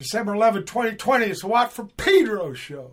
[0.00, 1.26] December 11, 2020.
[1.26, 2.92] It's the Watt from Pedro show.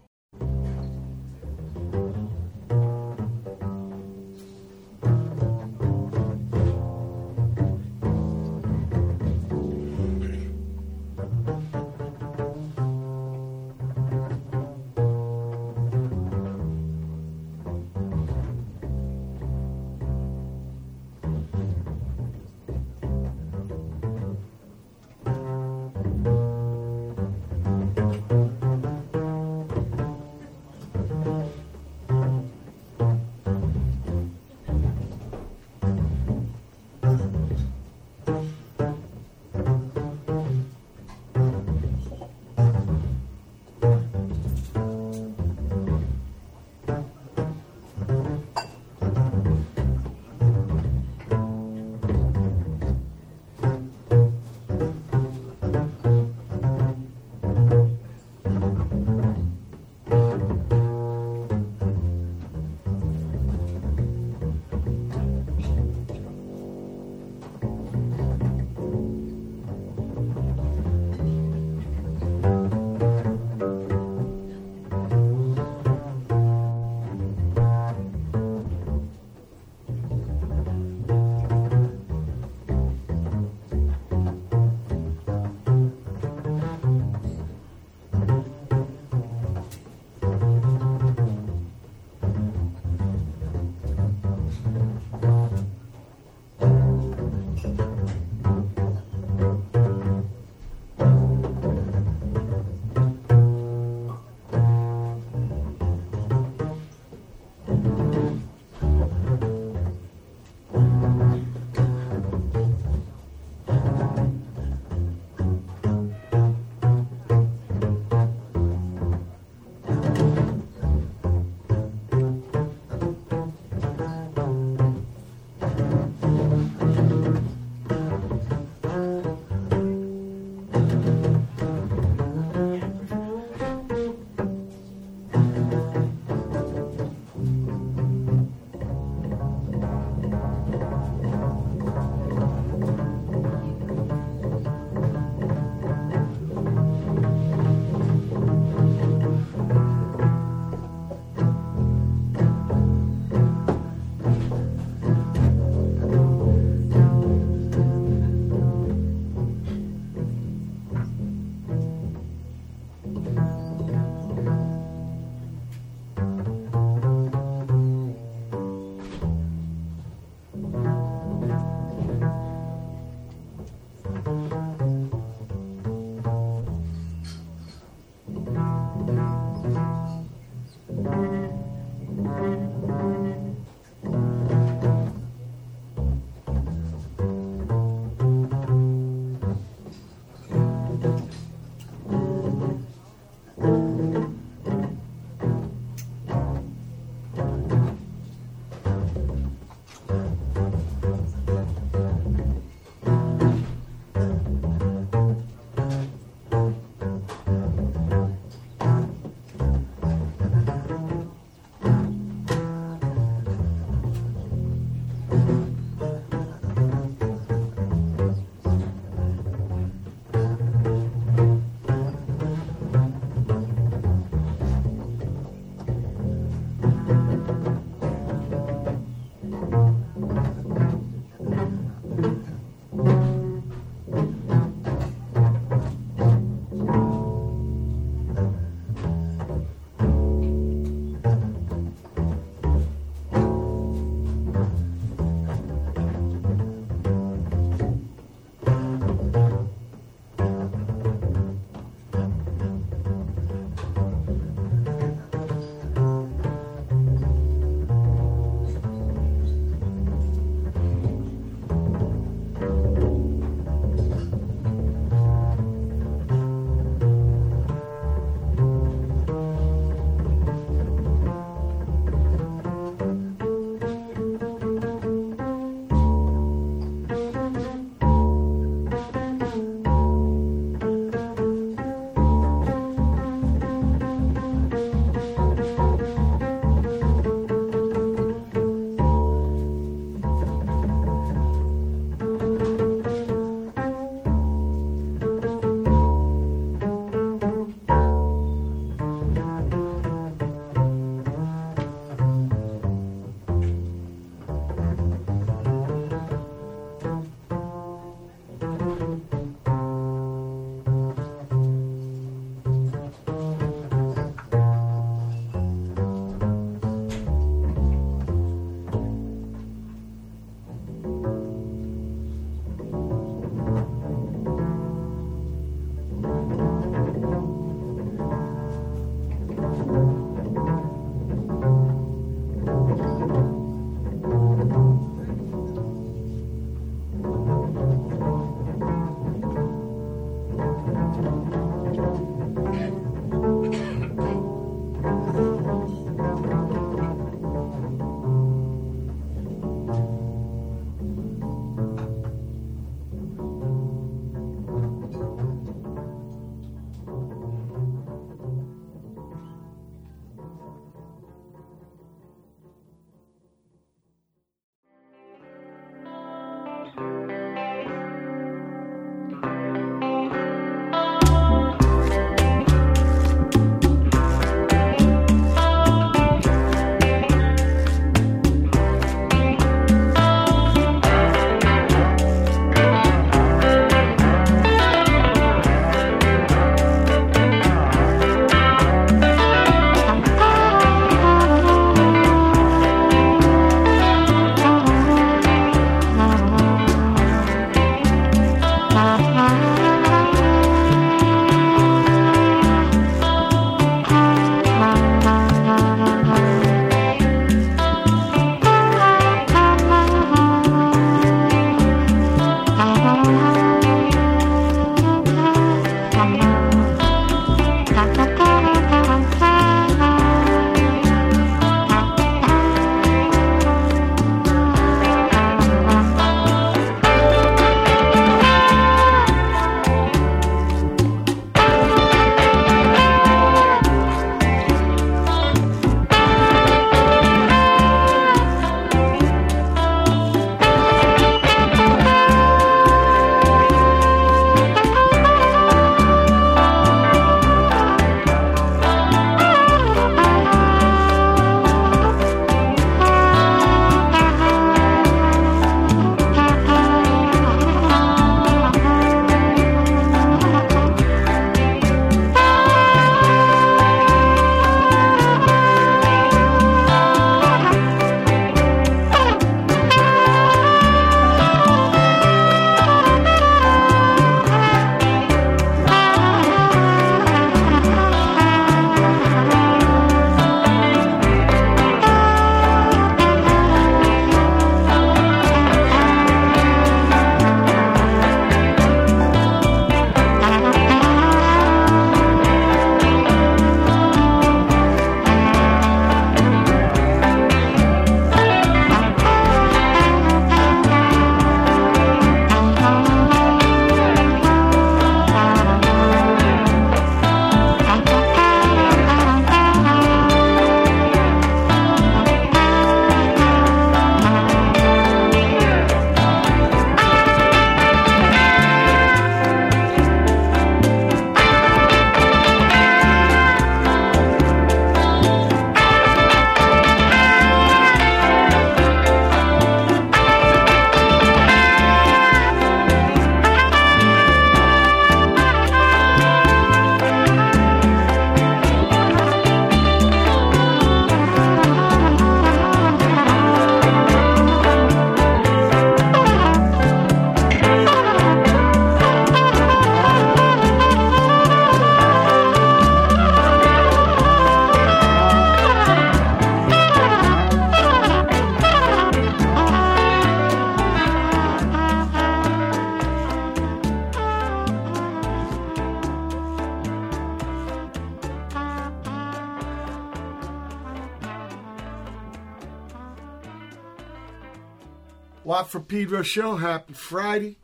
[575.98, 576.58] Pedro show.
[576.58, 577.58] Happy Friday.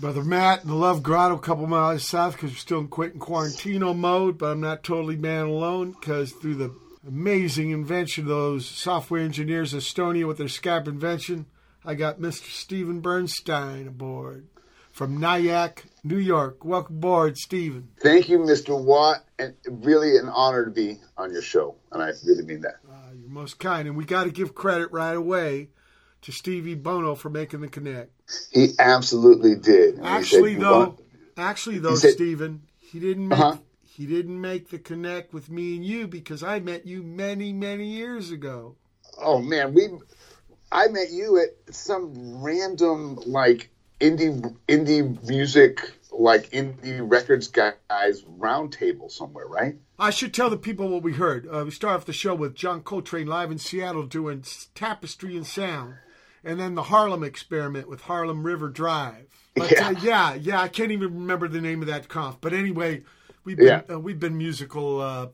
[0.00, 3.20] Brother Matt in the Love Grotto, a couple miles south because we're still in Quentin
[3.20, 6.74] Quarantino mode, but I'm not totally man alone because through the
[7.06, 11.46] amazing invention of those software engineers Estonia with their Skype invention,
[11.84, 12.50] I got Mr.
[12.50, 14.48] Steven Bernstein aboard
[14.90, 16.64] from Nyack, New York.
[16.64, 17.90] Welcome aboard, Steven.
[18.00, 18.76] Thank you, Mr.
[18.76, 22.78] Watt, and really an honor to be on your show, and I really mean that.
[22.90, 25.68] Uh, you're most kind, and we got to give credit right away
[26.22, 28.10] to Stevie Bono for making the connect.
[28.52, 29.96] He absolutely did.
[29.96, 30.98] And Actually, said, though, "What?"
[31.36, 33.58] actually though, said- Steven, he didn't make Uh-huh.
[33.84, 37.86] he didn't make the connect with me and you because I met you many many
[37.86, 38.76] years ago.
[39.18, 39.88] oh man, we,
[40.72, 43.70] I met you at some random like
[44.00, 49.76] indie indie music like indie records guys roundtable somewhere, right?
[49.98, 51.46] I should tell the people what we heard.
[51.46, 54.42] Uh, we start off the show with John Coltrane live in Seattle doing
[54.74, 55.94] Tapestry in Sound,
[56.46, 59.26] and then the Harlem Experiment with Harlem River Drive.
[59.54, 59.88] But Yeah.
[59.88, 62.38] uh, yeah, yeah, I can't even remember the name of that conf.
[62.40, 63.02] But anyway,
[63.44, 63.94] we've been Yeah.
[63.94, 65.28] uh, we've been musical uh,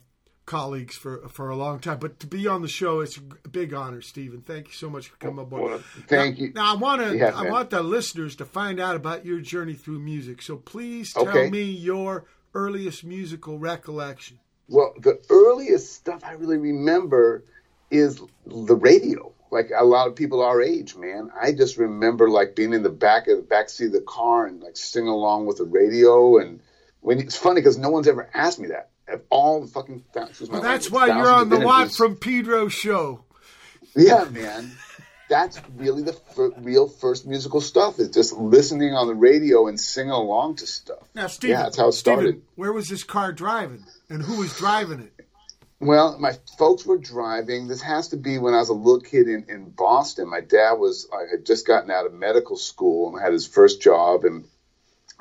[0.47, 1.99] colleagues for for a long time.
[1.99, 4.41] But to be on the show, it's a big honor, Steven.
[4.41, 5.63] Thank you so much for coming aboard.
[5.71, 5.79] Well,
[6.09, 6.53] thank now, you.
[6.55, 7.53] Now I want to Yeah, I man.
[7.53, 10.41] want the listeners to find out about your journey through music.
[10.43, 11.51] So please tell Okay.
[11.51, 14.39] me your earliest musical recollection.
[14.69, 17.45] Well, the earliest stuff I really remember
[17.91, 19.32] is the radio.
[19.53, 21.31] Like a lot of people our age, man.
[21.39, 24.47] I just remember like being in the back of the back seat of the car
[24.47, 26.39] and like singing along with the radio.
[26.39, 26.61] And
[27.03, 28.89] when it's funny because no one's ever asked me that.
[29.09, 33.25] Of all the fucking Well, that's why you're on the Watt from Pedro show.
[33.95, 34.73] Yeah, man.
[35.29, 39.79] That's really the fir- real first musical stuff is just listening on the radio and
[39.79, 41.07] singing along to stuff.
[41.15, 42.23] Now, Steven, Yeah, that's how it started.
[42.23, 45.22] Steven, where was this car driving, and who was driving it?
[45.83, 47.67] Well, my folks were driving.
[47.67, 50.29] This has to be when I was a little kid in, in Boston.
[50.29, 53.83] My dad was, I had just gotten out of medical school and had his first
[53.83, 54.25] job.
[54.25, 54.45] And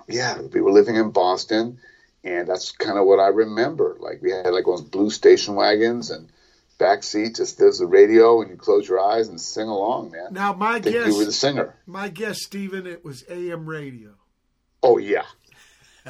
[0.08, 1.80] yeah, we were living in Boston.
[2.24, 3.98] And that's kind of what I remember.
[4.00, 6.30] Like we had like those blue station wagons and
[6.78, 10.32] back seat, just there's the radio and you close your eyes and sing along, man.
[10.32, 11.76] Now, my I guess, you were the singer.
[11.88, 14.12] my guess, Steven, it was AM radio.
[14.84, 15.26] Oh, yeah.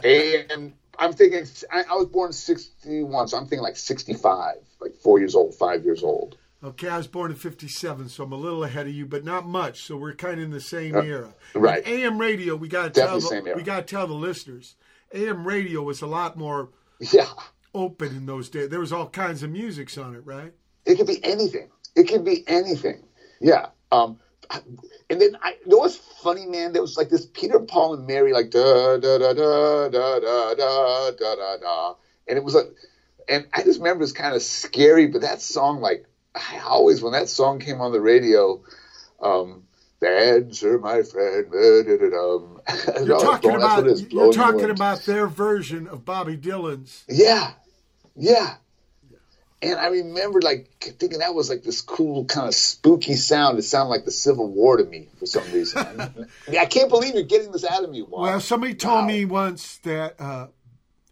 [0.03, 5.19] and I'm thinking, I, I was born 61, so I'm thinking like 65, like four
[5.19, 6.37] years old, five years old.
[6.63, 9.47] Okay, I was born in '57, so I'm a little ahead of you, but not
[9.47, 9.81] much.
[9.83, 11.33] So we're kind of in the same Uh, era.
[11.55, 11.83] right.
[11.83, 14.75] And AM radio, we got to tell the, we got to tell the listeners,
[15.11, 16.69] AM radio was a lot more
[16.99, 17.25] Yeah.
[17.73, 18.69] open in those days.
[18.69, 20.53] There was all kinds of musics on it, right?
[20.85, 21.69] It could be anything.
[21.95, 23.05] It could be anything.
[23.39, 23.69] Yeah.
[23.91, 24.19] Um,
[25.09, 26.73] and then I, you know what's funny, man?
[26.73, 30.53] There was like this Peter, Paul, and Mary, like da da da da da da
[30.53, 31.95] da da da da,
[32.27, 32.67] and it was like,
[33.27, 35.07] and I just remember it's kind of scary.
[35.07, 36.05] But that song, like,
[36.35, 38.63] I always when that song came on the radio,
[39.21, 39.63] um,
[39.99, 41.51] the answer, my friend.
[41.51, 43.03] Da, da, da, da.
[43.05, 47.03] You're talking about you're talking about their version of Bobby Dylan's.
[47.07, 47.51] Yeah,
[48.15, 48.55] yeah.
[49.63, 53.59] And I remember like thinking that was like this cool kind of spooky sound.
[53.59, 55.77] It sounded like the Civil War to me for some reason.
[56.59, 58.01] I can't believe you're getting this out of me.
[58.01, 58.21] Juan.
[58.23, 59.07] Well, somebody told Wow.
[59.07, 60.47] me once that uh,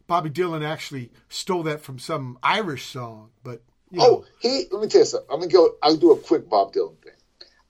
[0.08, 4.65] Bobby Dylan actually stole that from some Irish song, but you know, Oh, he.
[4.72, 5.29] Let me tell you something.
[5.32, 5.75] I'm gonna go.
[5.84, 7.13] I'll do a quick Bob Dylan thing.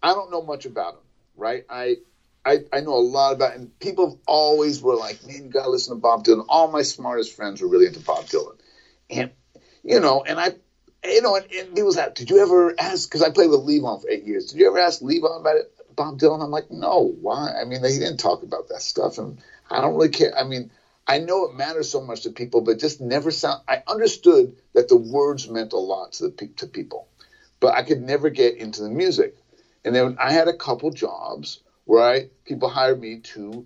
[0.01, 0.99] I don't know much about him,
[1.35, 1.65] right?
[1.69, 1.97] I.
[2.45, 5.93] I, I know a lot about, and people always were like, "Man, you gotta listen
[5.93, 8.57] to Bob Dylan." All my smartest friends were really into Bob Dylan,
[9.09, 9.31] and
[9.83, 10.53] you know, and I,
[11.03, 13.61] you know, and, and he was like, "Did you ever ask?" Because I played with
[13.61, 14.47] Levon for eight years.
[14.47, 16.43] Did you ever ask Levon about it, Bob Dylan?
[16.43, 17.15] I'm like, no.
[17.21, 17.53] Why?
[17.59, 19.39] I mean, he didn't talk about that stuff, and
[19.69, 20.37] I don't really care.
[20.37, 20.71] I mean,
[21.07, 23.61] I know it matters so much to people, but just never sound.
[23.67, 27.07] I understood that the words meant a lot to the to people,
[27.59, 29.35] but I could never get into the music.
[29.85, 33.65] And then I had a couple jobs where I people hired me to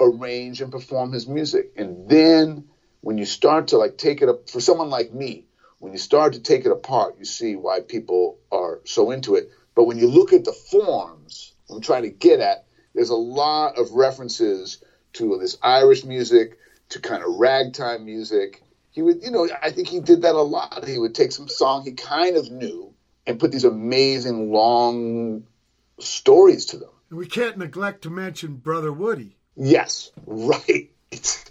[0.00, 1.72] arrange and perform his music.
[1.76, 2.68] And then
[3.00, 5.46] when you start to like take it up for someone like me,
[5.82, 9.50] when you start to take it apart, you see why people are so into it.
[9.74, 13.76] But when you look at the forms, I'm trying to get at, there's a lot
[13.76, 14.78] of references
[15.14, 16.56] to this Irish music,
[16.90, 18.62] to kind of ragtime music.
[18.92, 20.86] He would, you know, I think he did that a lot.
[20.86, 22.94] He would take some song he kind of knew
[23.26, 25.42] and put these amazing long
[25.98, 26.90] stories to them.
[27.10, 29.36] and we can't neglect to mention Brother Woody.
[29.56, 30.88] Yes, right.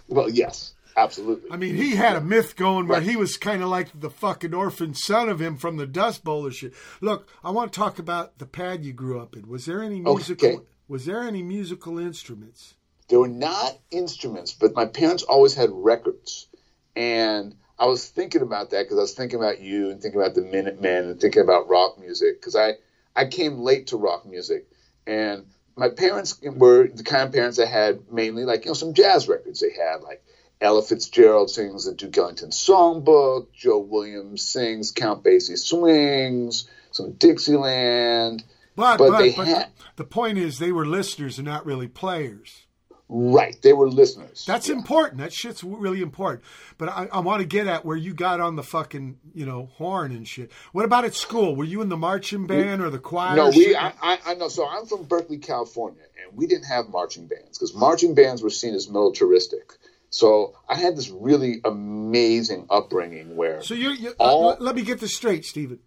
[0.08, 1.50] Well, yes, absolutely.
[1.50, 3.08] I mean, he had a myth going where Right.
[3.08, 6.46] he was kind of like the fucking orphan son of him from the Dust Bowl
[6.46, 6.74] or shit.
[7.00, 9.48] Look, I want to talk about the pad you grew up in.
[9.48, 10.48] Was there any musical?
[10.48, 10.58] Okay.
[10.88, 12.74] Was there any musical instruments?
[13.08, 16.48] They were not instruments, but my parents always had records.
[16.96, 20.34] And I was thinking about that because I was thinking about you and thinking about
[20.34, 22.74] the Minutemen and thinking about rock music because I,
[23.16, 24.66] I came late to rock music.
[25.06, 25.46] And
[25.76, 29.26] my parents were the kind of parents that had mainly like you know some jazz
[29.28, 29.60] records.
[29.60, 30.22] They had like
[30.62, 33.48] Ella Fitzgerald sings the Duke Ellington songbook.
[33.52, 36.68] Joe Williams sings Count Basie swings.
[36.92, 38.44] Some Dixieland.
[38.76, 42.66] But, but, but, but had, the point is, they were listeners and not really players.
[43.08, 44.44] Right, they were listeners.
[44.46, 44.76] That's yeah.
[44.76, 45.18] important.
[45.18, 46.44] That shit's really important.
[46.78, 49.66] But I, I want to get at where you got on the fucking you know
[49.74, 50.50] horn and shit.
[50.72, 51.54] What about at school?
[51.54, 53.36] Were you in the marching band or the choir?
[53.36, 53.76] No, we.
[53.76, 54.48] I, I, I know.
[54.48, 58.48] So I'm from Berkeley, California, and we didn't have marching bands because marching bands were
[58.48, 59.74] seen as militaristic.
[60.12, 63.62] So I had this really amazing upbringing where.
[63.62, 65.78] So you, you all, uh, let me get this straight, Steven.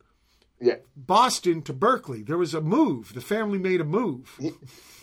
[0.59, 0.77] Yeah.
[0.95, 2.23] Boston to Berkeley.
[2.23, 3.13] There was a move.
[3.13, 4.35] The family made a move.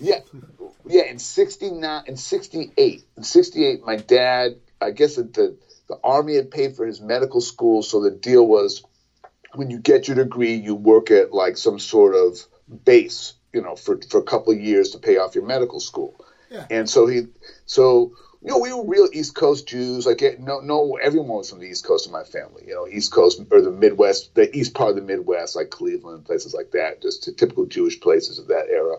[0.00, 0.18] Yeah.
[0.84, 3.04] Yeah, in 69 in 68.
[3.16, 5.56] In 68 my dad, I guess the
[5.88, 8.82] the army had paid for his medical school, so the deal was
[9.54, 12.44] when you get your degree, you work at like some sort of
[12.84, 16.16] base, you know, for for a couple of years to pay off your medical school.
[16.50, 16.66] Yeah.
[16.70, 17.28] And so he
[17.66, 20.04] so you know, we were real East Coast Jews.
[20.04, 22.64] Like, eh, no, no, everyone was from the East Coast of my family.
[22.66, 26.24] You know, East Coast or the Midwest, the East part of the Midwest, like Cleveland,
[26.24, 28.96] places like that, just typical Jewish places of that era.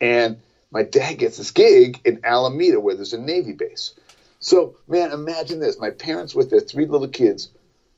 [0.00, 0.40] And
[0.72, 3.92] my dad gets this gig in Alameda, where there's a Navy base.
[4.40, 7.48] So, man, imagine this: my parents, with their three little kids,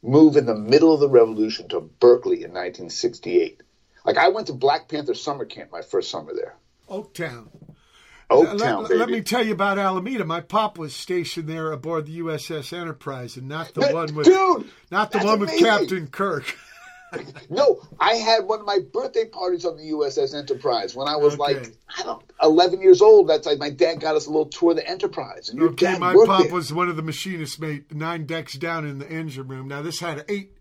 [0.03, 3.63] move in the middle of the Revolution to Berkeley in 1968.
[4.05, 6.55] Like, I went to Black Panther summer camp my first summer there.
[6.91, 7.49] Oaktown.
[8.33, 10.25] Oaktown, let, let, me tell you about Alameda.
[10.25, 14.71] My pop was stationed there aboard the USS Enterprise, and not the one with dude,
[14.91, 15.57] not the one amazing.
[15.57, 16.57] with Captain Kirk.
[17.51, 21.35] no, I had one of my birthday parties on the USS Enterprise when I was
[21.35, 21.55] okay.
[21.55, 23.29] like I don't eleven years old.
[23.29, 25.49] That's like my dad got us a little tour of the Enterprise.
[25.49, 26.53] And your okay, my pop there.
[26.53, 29.69] was one of the machinists, made nine decks down in the engine room.
[29.69, 30.53] Now this had eight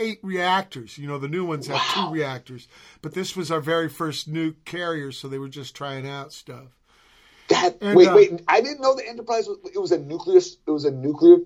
[0.00, 0.98] eight reactors.
[0.98, 2.66] You know, the new ones have two reactors,
[3.02, 6.79] but this was our very first nuke carrier, so they were just trying out stuff.
[7.50, 8.42] That and, wait, uh, wait.
[8.46, 9.58] I didn't know the Enterprise was.
[9.74, 10.38] It was a nuclear.
[10.38, 11.38] It was a nuclear.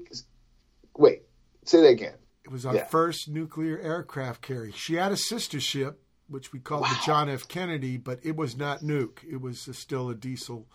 [0.97, 1.23] Wait,
[1.65, 2.15] say that again.
[2.45, 2.85] It was our yeah.
[2.85, 4.73] first nuclear aircraft carrier.
[4.73, 6.89] She had a sister ship, which we called wow.
[6.91, 7.49] the John F.
[7.49, 9.25] Kennedy, but it was not nuke.
[9.29, 10.67] It was a, still a diesel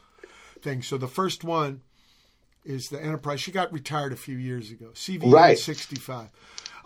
[0.62, 0.81] thing.
[0.81, 1.81] So the first one
[2.65, 3.39] is the Enterprise.
[3.39, 4.88] She got retired a few years ago.
[4.95, 5.57] CV right.
[5.57, 6.29] 65.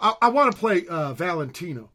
[0.01, 1.91] I, I want to play uh, Valentino.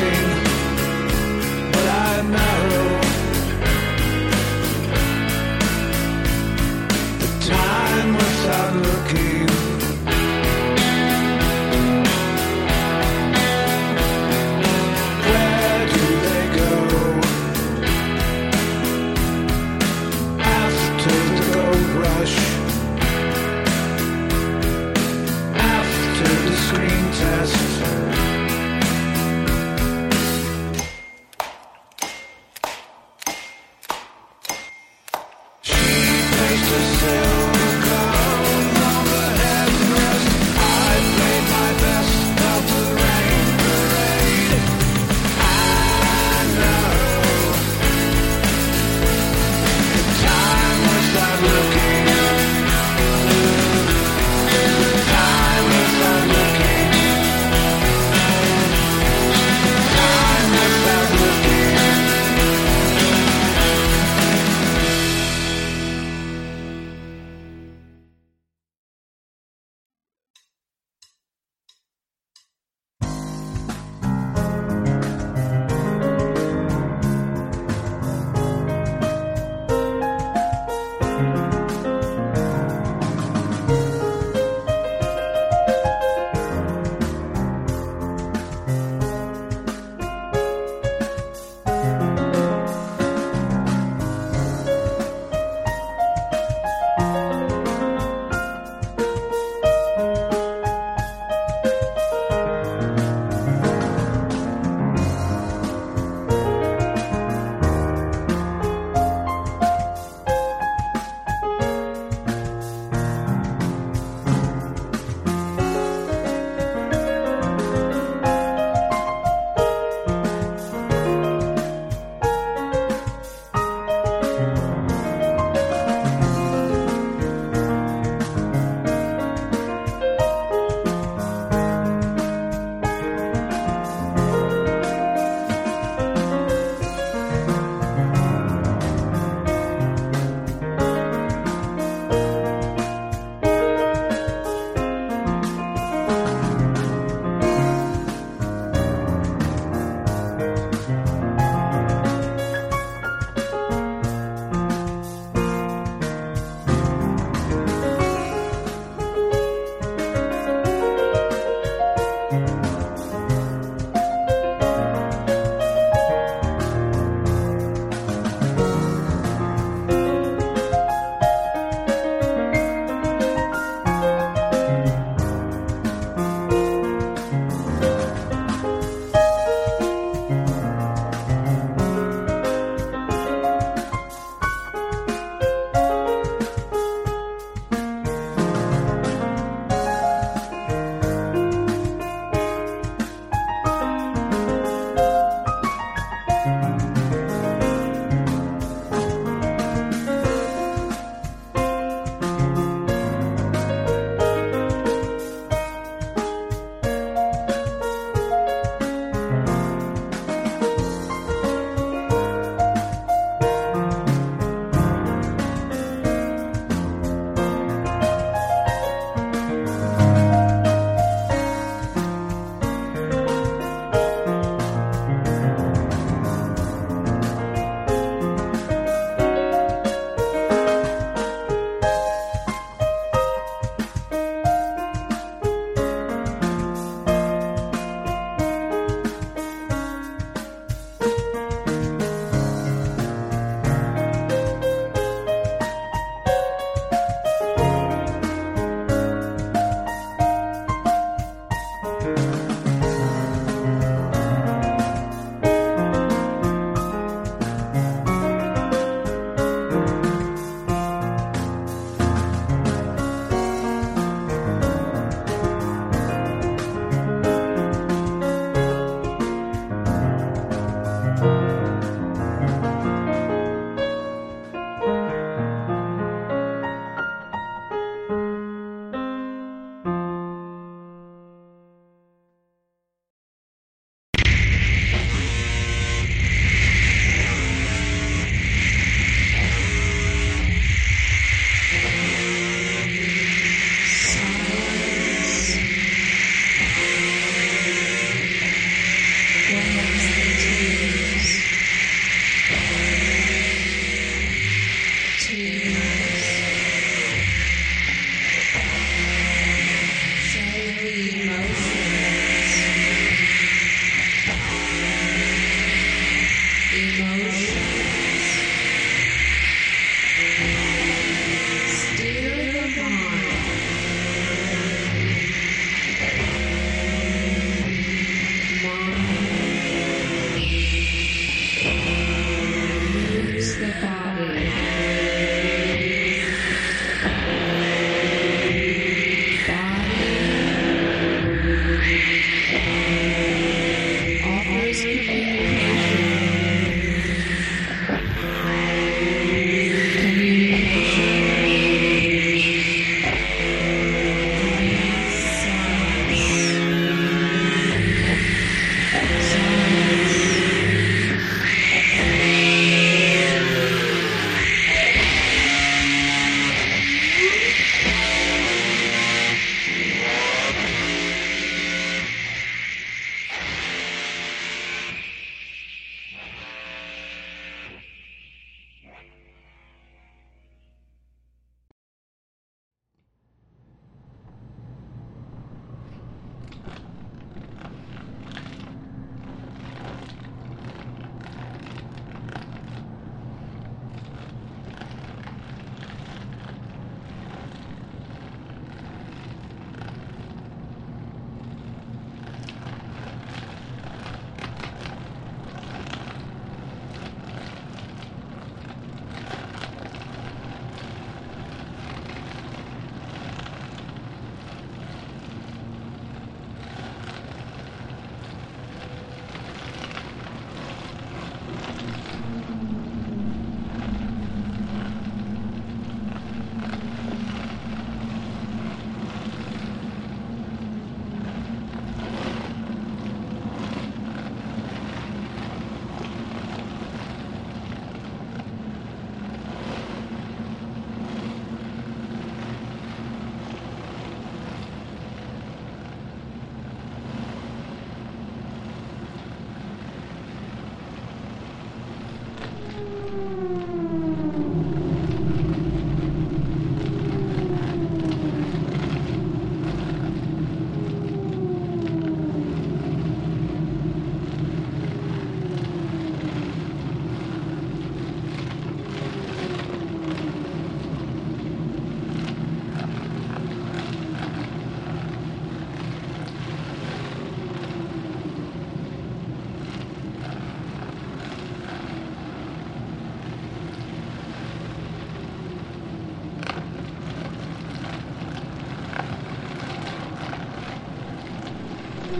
[0.00, 0.35] Waiting,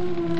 [0.07, 0.36] Mm-hmm.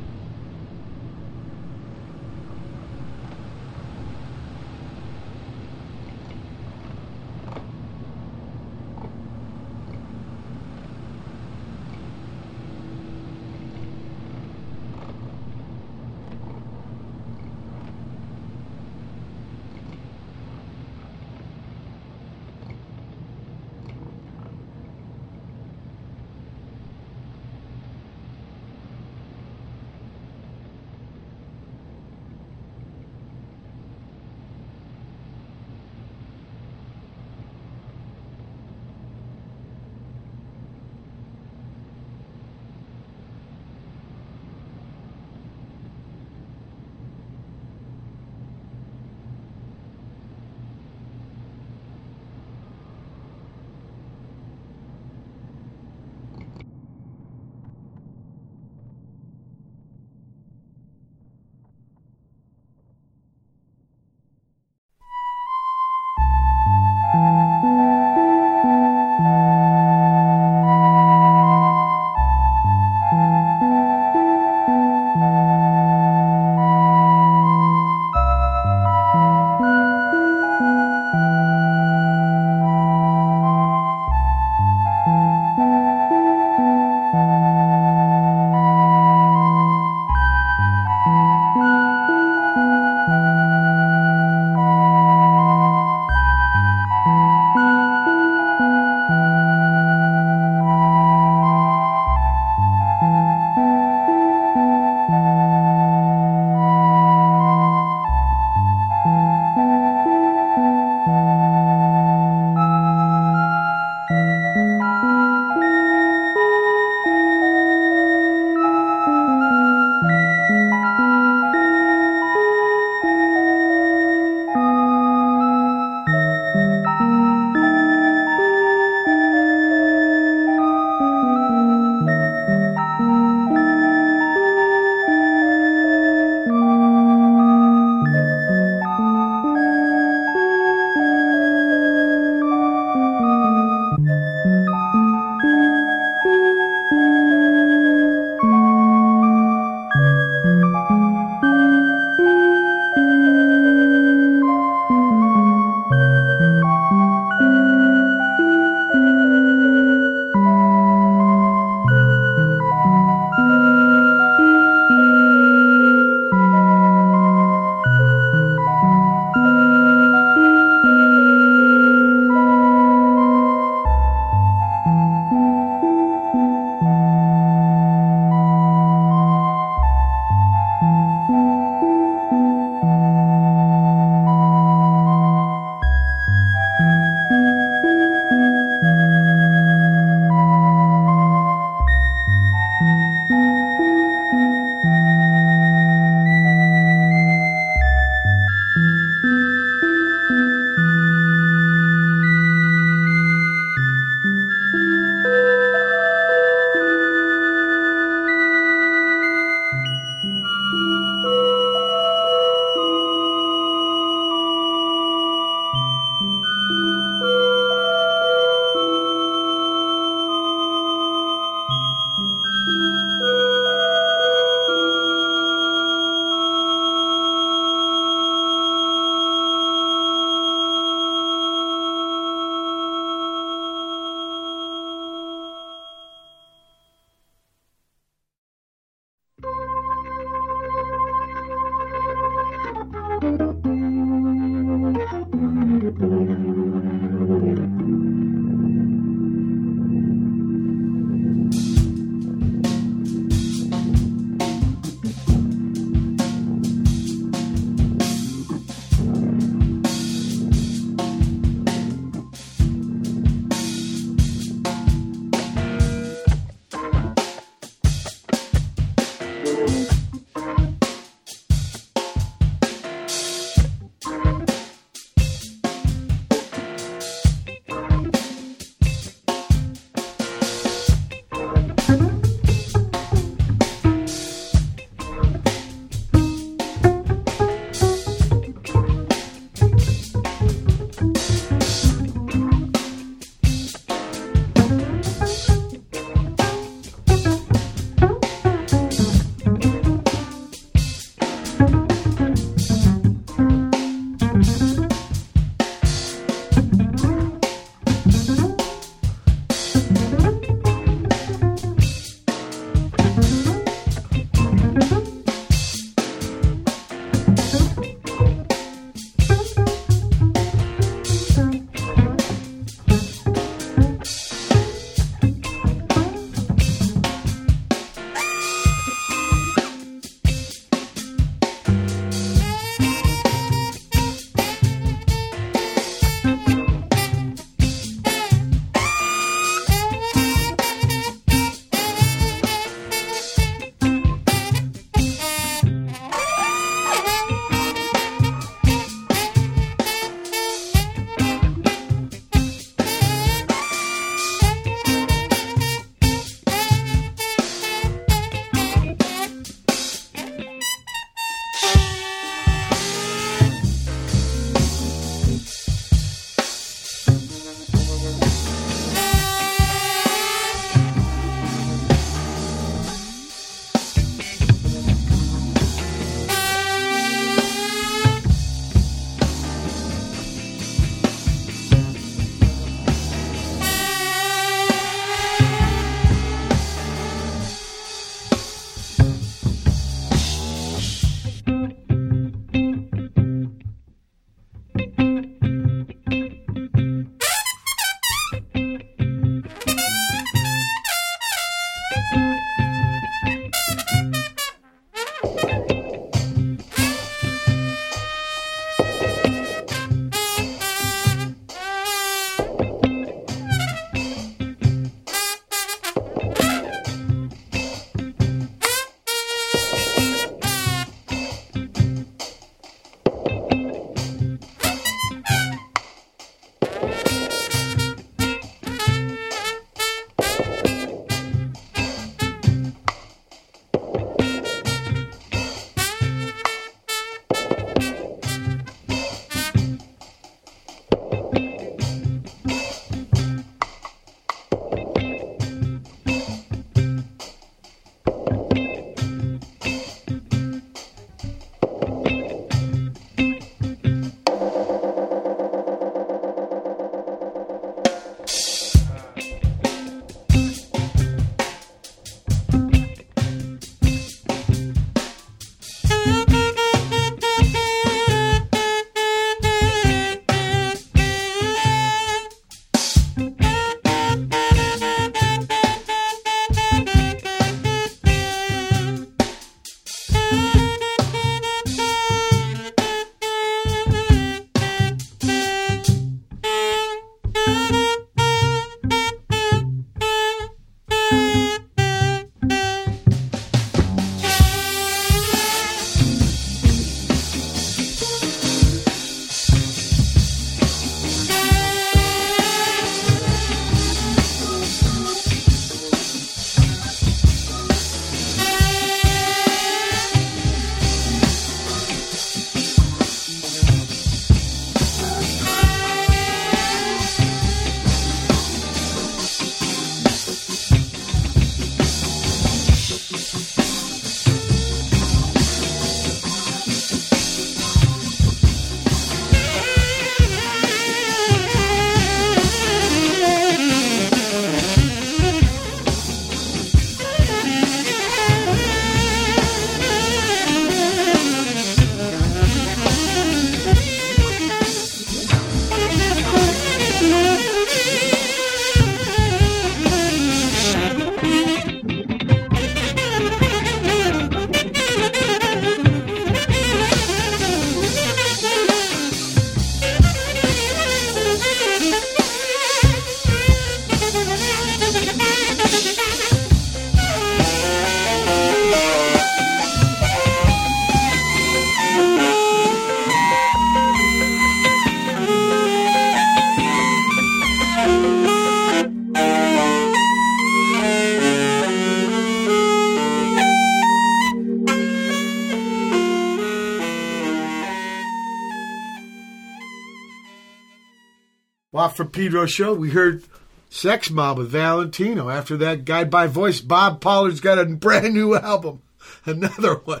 [592.16, 593.24] Pedro show, we heard
[593.68, 595.28] Sex Mob with Valentino.
[595.28, 598.80] After that, Guided by Voices, Bob Pollard's got a brand new album.
[599.26, 600.00] Another one.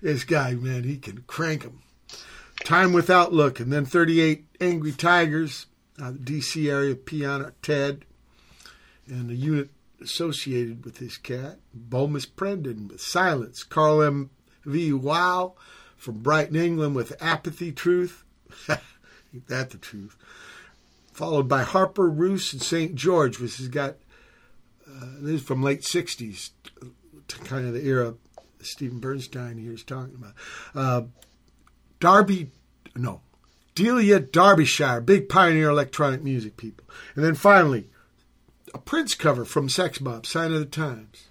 [0.00, 1.80] This guy, man, he can crank 'em.
[2.62, 5.66] Time Without Looking, and then 38 Angry Tigers,
[6.00, 8.04] uh, DC area, Piano Ted,
[9.08, 14.30] and the unit associated with his cat, Bomis Prendin with Silence, Karl M.
[14.64, 14.92] V.
[14.92, 15.54] Waugh
[15.96, 18.22] from Brighton, England with Apathy Truth.
[18.68, 20.16] Ain't that the truth?
[21.18, 22.94] Followed by Harper Russe and St.
[22.94, 23.96] George, which has got,
[24.86, 26.50] uh, this is from late 60s,
[27.26, 28.14] to kind of the era
[28.60, 30.34] Steven Bernstein here is talking about.
[30.76, 31.06] Uh,
[31.98, 32.52] Darby,
[32.94, 33.20] no,
[33.74, 36.86] Delia Derbyshire, big pioneer electronic music people.
[37.16, 37.88] And then finally,
[38.72, 41.26] a Prince cover from Sex Mob, Sign of the Times.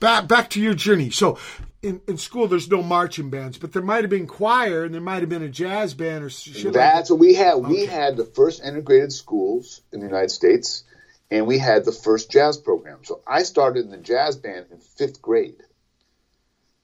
[0.00, 1.10] Back, back to your journey.
[1.10, 1.38] So,
[1.82, 5.00] in, in school, there's no marching bands, but there might have been choir and there
[5.00, 7.14] might have been a jazz band or shit That's that.
[7.14, 7.56] what we had.
[7.56, 10.82] We had the first integrated schools in the United States,
[11.30, 13.04] and we had the first jazz program.
[13.04, 15.62] So I started in the jazz band in fifth grade.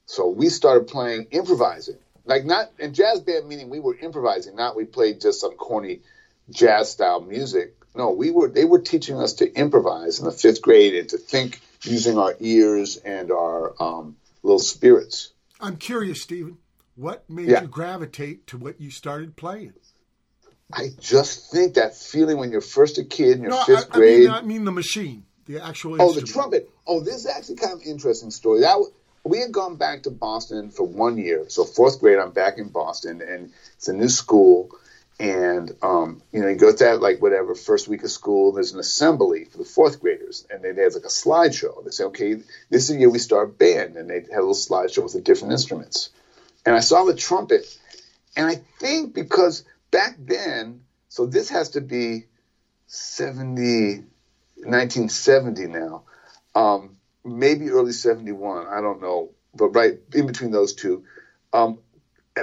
[0.05, 4.75] So we started playing improvising, like not in jazz band meaning we were improvising, not
[4.75, 6.01] we played just some corny
[6.49, 7.75] jazz style music.
[7.95, 11.17] No, we were they were teaching us to improvise in the fifth grade and to
[11.17, 14.15] think using our ears and our um,
[14.45, 15.31] little spirits.
[15.59, 16.57] I'm curious, Steven.
[16.95, 17.61] What made Yeah.
[17.63, 19.73] you gravitate to what you started playing?
[20.71, 23.97] I just think that feeling when you're first a kid in your No, fifth I
[23.97, 24.19] grade.
[24.21, 26.69] mean, I mean the machine, the actual Oh, the trumpet.
[26.87, 28.61] Oh, this is actually kind of an interesting story.
[28.61, 28.77] That
[29.23, 31.45] we had gone back to Boston for one year.
[31.49, 34.69] So fourth grade, I'm back in Boston, and it's a new school.
[35.19, 38.51] And um, you know, you go to that like whatever first week of school.
[38.51, 41.83] There's an assembly for the fourth graders, and they, they have like a slideshow.
[41.83, 45.03] They say, okay, this is year we start band, and they had a little slideshow
[45.03, 46.09] with the different instruments.
[46.65, 47.65] And I saw the trumpet,
[48.35, 52.25] and I think because back then, so this has to be
[52.87, 54.03] 70,
[54.55, 56.03] 1970 now
[56.55, 61.03] um, maybe early 71, I don't know, but right in between those two.
[61.53, 61.79] Um,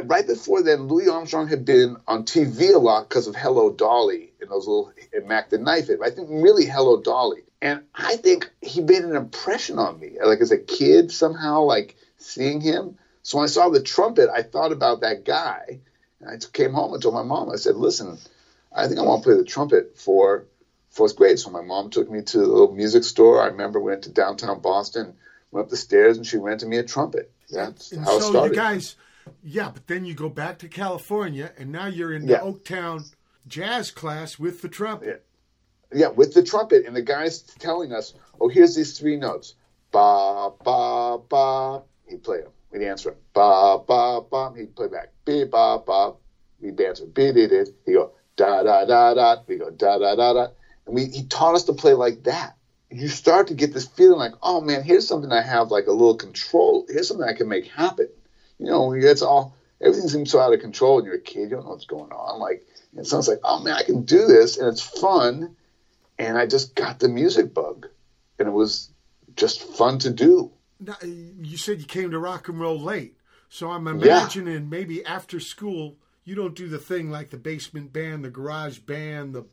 [0.04, 4.32] right before then, Louis Armstrong had been on TV a lot because of Hello Dolly
[4.40, 6.00] and those little and Mack the Knife It.
[6.02, 7.42] I think really Hello Dolly.
[7.60, 11.94] And I think he made an impression on me, like as a kid somehow, like
[12.18, 12.98] seeing him.
[13.22, 15.80] So when I saw the trumpet, I thought about that guy.
[16.20, 18.18] And I came home and told my mom, I said, listen,
[18.74, 20.46] I think I want to play the trumpet for
[20.90, 21.38] fourth grade.
[21.38, 23.40] So my mom took me to the little music store.
[23.42, 25.14] I remember we went to downtown Boston,
[25.52, 27.30] went up the stairs, and she rented me a trumpet.
[27.50, 28.56] That's And how it so started.
[28.56, 28.96] you guys,
[29.42, 32.38] yeah, but then you go back to California, and now you're in Yeah.
[32.38, 33.14] the Oaktown
[33.46, 35.24] jazz class with the trumpet.
[35.94, 39.54] yeah, with the trumpet, and the guy's telling us, "Oh, here's these three notes:
[39.90, 42.52] ba ba ba." He'd play them.
[42.70, 43.16] We'd answer him.
[43.34, 44.52] Ba ba ba.
[44.56, 45.10] He'd play back.
[45.26, 46.14] Be ba ba.
[46.60, 47.04] We'd answer.
[47.06, 47.68] Be did it.
[47.84, 49.42] He'd go da da da da.
[49.46, 50.46] We go da da da da.
[50.86, 52.56] And we he taught us to play like that.
[52.90, 55.92] You start to get this feeling like, oh man, here's something I have like a
[55.92, 56.86] little control.
[56.88, 58.08] Here's something I can make happen.
[58.64, 61.42] You know, it's all everything seems so out of control, and you're a kid.
[61.42, 62.38] You don't know what's going on.
[62.40, 65.56] Like, it sounds like, oh man, I can do this, and it's fun
[66.18, 67.88] and I just got the music bug,
[68.38, 68.90] and it was
[69.36, 70.52] just fun to do.
[70.78, 73.16] Now, you said you came to rock and roll late,
[73.48, 78.24] so I'm imagining maybe after school you don't do the thing like the basement band,
[78.24, 79.44] the garage band, the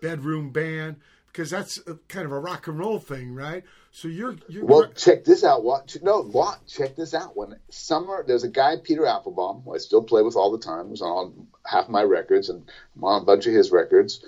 [0.00, 0.96] bedroom band,
[1.28, 3.64] because that's kind of a rock and roll thing, right?
[3.96, 5.64] So you're you're Well, check this out.
[5.64, 5.96] What?
[6.02, 6.66] No, what?
[6.66, 7.34] Check this out.
[7.34, 10.90] When summer, there's a guy, Peter Applebaum, who I still play with all the time.
[10.90, 14.22] Was on half my records, and I'm on a bunch of his records.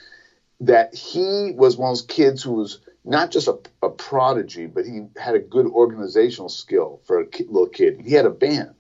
[0.60, 4.86] That he was one of those kids who was not just a, a prodigy, but
[4.86, 8.00] he had a good organizational skill for a little kid.
[8.00, 8.74] He had a band,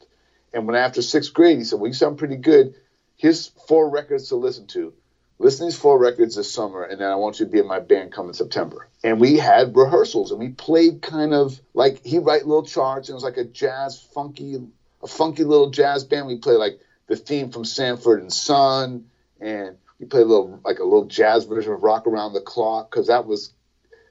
[0.54, 2.74] and when after sixth grade, he said, "Well, you sound pretty good.
[3.18, 4.94] Here's four records to listen to."
[5.38, 7.66] Listen to these four records this summer, and then I want you to be in
[7.66, 8.88] my band come in September.
[9.04, 13.14] And we had rehearsals, and we played kind of like he write little charts, and
[13.14, 14.58] it was like a jazz, funky,
[15.02, 16.26] a funky little jazz band.
[16.26, 19.08] We played like the theme from Sanford and Son,
[19.40, 22.90] and we played a little like a little jazz version of Rock Around the Clock
[22.90, 23.52] because that was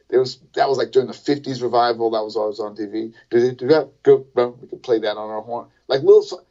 [0.10, 2.12] there was that was like during the '50s revival.
[2.12, 3.14] That was always on TV.
[3.32, 6.44] We could play that on our horn, like little.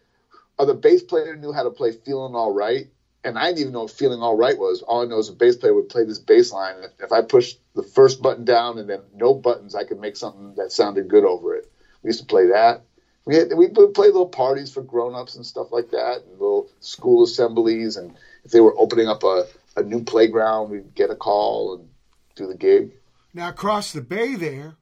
[0.59, 2.89] Uh, the bass player knew how to play "Feeling All Right."
[3.27, 4.83] And I didn't even know what feeling all right was.
[4.83, 6.77] All I know is a bass player would play this bass line.
[6.77, 10.16] And if I pushed the first button down and then no buttons, I could make
[10.16, 11.70] something that sounded good over it.
[12.03, 12.83] We used to play that.
[13.24, 16.70] We had, we would play little parties for grown-ups and stuff like that, and little
[16.79, 17.97] school assemblies.
[17.97, 18.14] And
[18.45, 21.89] if they were opening up a, a new playground, we'd get a call and
[22.37, 22.93] do the gig.
[23.35, 24.77] now across the bay there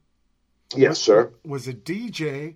[0.75, 1.31] Yes, sir.
[1.43, 2.55] was a DJ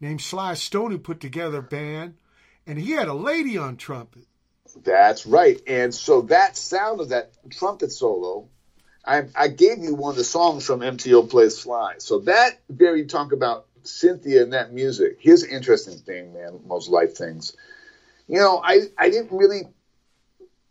[0.00, 2.14] named Sly Stone who put together a band,
[2.66, 4.26] and he had a lady on trumpet.
[4.82, 5.60] That's right.
[5.66, 8.48] And so that sound of that trumpet solo,
[9.04, 11.96] I, I gave you one of the songs from MTO Plays Sly.
[11.98, 15.18] So that very talk about Cynthia and that music.
[15.20, 16.60] Here's an interesting thing, man.
[16.66, 17.54] Most life things.
[18.26, 19.68] You know, I I didn't really.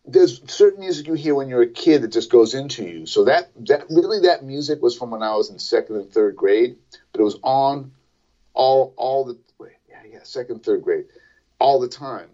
[0.05, 3.05] There's certain music you hear when you're a kid that just goes into you.
[3.05, 6.35] So that that really that music was from when I was in second and third
[6.35, 6.77] grade,
[7.11, 7.91] but it was on
[8.53, 9.37] all all the
[9.89, 11.05] yeah yeah second third grade
[11.59, 12.29] all the time,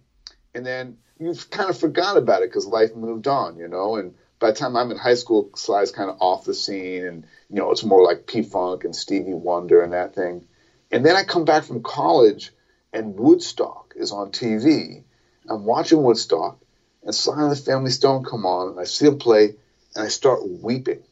[0.55, 3.97] and then you've kind of forgot about it because life moved on, you know.
[3.97, 7.25] And by the time I'm in high school, Sly's kind of off the scene, and
[7.49, 10.45] you know it's more like P Funk and Stevie Wonder and that thing.
[10.91, 12.51] And then I come back from college,
[12.93, 15.03] and Woodstock is on TV.
[15.47, 16.57] I'm watching Woodstock,
[17.03, 19.55] and Sly and the Family Stone come on, and I see them play,
[19.95, 21.03] and I start weeping.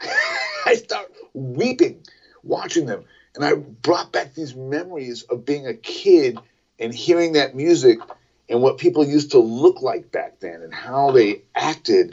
[0.66, 2.02] I start weeping
[2.42, 6.38] watching them, and I brought back these memories of being a kid
[6.78, 7.98] and hearing that music
[8.48, 12.12] and what people used to look like back then and how they acted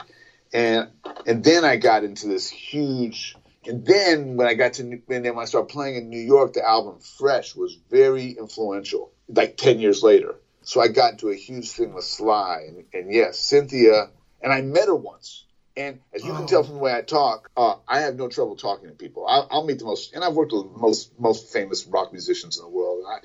[0.52, 0.88] and
[1.26, 3.34] and then I got into this huge
[3.66, 6.52] and then when I got to and then when I started playing in New York
[6.54, 11.34] the album Fresh was very influential like 10 years later so I got into a
[11.36, 14.10] huge thing with Sly and, and yes Cynthia
[14.40, 15.44] and I met her once
[15.76, 16.46] and as you can Oh.
[16.46, 19.26] tell from the way I talk, uh, I have no trouble talking to people.
[19.26, 22.64] I'll, I'll meet the most, and I've worked with most most famous rock musicians in
[22.64, 23.02] the world.
[23.08, 23.20] I,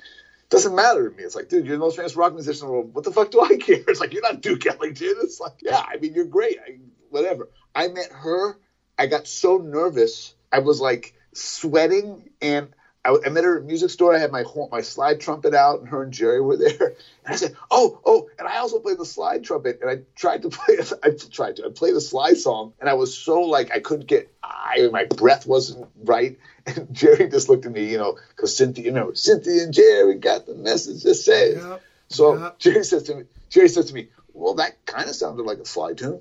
[0.50, 1.22] doesn't matter to me.
[1.22, 2.94] It's like, dude, you're the most famous rock musician in the world.
[2.94, 3.80] What the fuck do I care?
[3.88, 5.14] It's like you're not Duke Ellington.
[5.22, 6.58] It's like, yeah, I mean, you're great.
[6.58, 6.78] I,
[7.10, 7.48] whatever.
[7.74, 8.56] I met her.
[8.98, 10.34] I got so nervous.
[10.50, 12.68] I was like sweating, and
[13.08, 14.14] I, I met her at a music store.
[14.14, 16.94] I had my my slide trumpet out, and her and Jerry were there.
[17.24, 19.78] And I said, "Oh, oh!" And I also played the slide trumpet.
[19.80, 20.78] And I tried to play.
[21.02, 21.66] I tried to.
[21.66, 24.28] I played the slide song, and I was so like I couldn't get.
[24.42, 26.36] I my breath wasn't right.
[26.66, 30.16] And Jerry just looked at me, you know, because Cynthia, you know, Cynthia and Jerry
[30.16, 31.56] got the message that says.
[31.56, 31.82] Yep.
[32.10, 32.58] So Yep.
[32.58, 35.64] Jerry says to me, Jerry says to me, "Well, that kind of sounded like a
[35.64, 36.20] slide tune."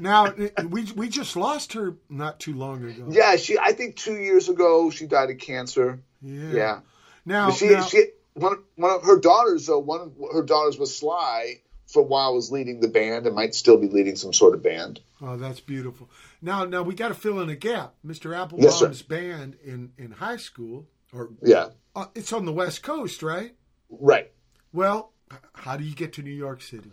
[0.00, 0.32] Now
[0.68, 3.06] we we just lost her not too long ago.
[3.10, 3.58] yeah, she.
[3.58, 6.00] I think two years ago she died of cancer.
[6.22, 6.50] Yeah.
[6.50, 6.80] Yeah.
[7.24, 8.04] Now, But she, now she,
[8.34, 12.04] one, of- one of her daughters, though, one of her daughters was Sly for a
[12.06, 15.00] while, was leading the band and might still be leading some sort of band.
[15.22, 16.08] oh, that's beautiful.
[16.42, 17.94] Now, now we got to fill in a gap.
[18.06, 18.30] Mr.
[18.32, 18.42] Yes.
[18.82, 23.54] Applebaum's band in in high school, or Yeah, uh, it's on the West Coast, right?
[23.90, 24.30] right.
[24.72, 25.12] Well,
[25.54, 26.92] how do you get to New York City?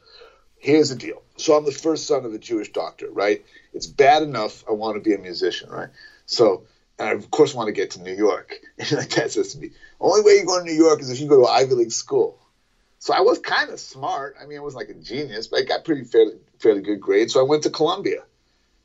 [0.64, 1.22] Here's the deal.
[1.36, 3.44] So I'm the first son of a Jewish doctor, right?
[3.74, 5.90] It's bad enough I want to be a musician, right?
[6.26, 6.64] So,
[6.98, 8.56] and I of course want to get to New York.
[8.80, 11.20] And my dad says to me, only way you go to New York is if
[11.20, 12.40] you go to Ivy League school.
[13.00, 14.38] So I was kind of smart.
[14.42, 17.34] I mean, I was like a genius, but I got pretty fairly, fairly good grades.
[17.34, 18.24] So I went to Columbia.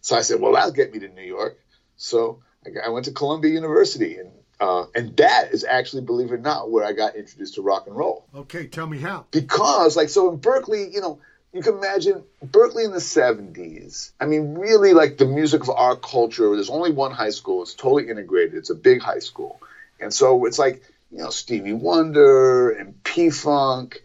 [0.00, 1.60] So I said, well, that'll get me to New York.
[1.96, 2.42] So
[2.84, 6.70] I, went to Columbia University, and uh, and that is actually, believe it or not,
[6.70, 9.26] where I got introduced to rock and roll Okay, tell me how.
[9.30, 11.20] because like so in Berkeley, you know,
[11.52, 14.12] you can imagine Berkeley in the 70s.
[14.20, 16.54] I mean, really like the music of our culture.
[16.54, 17.62] There's only one high school.
[17.62, 18.54] It's totally integrated.
[18.54, 19.60] It's a big high school.
[19.98, 24.02] And so it's like, you know, Stevie Wonder and P-Funk.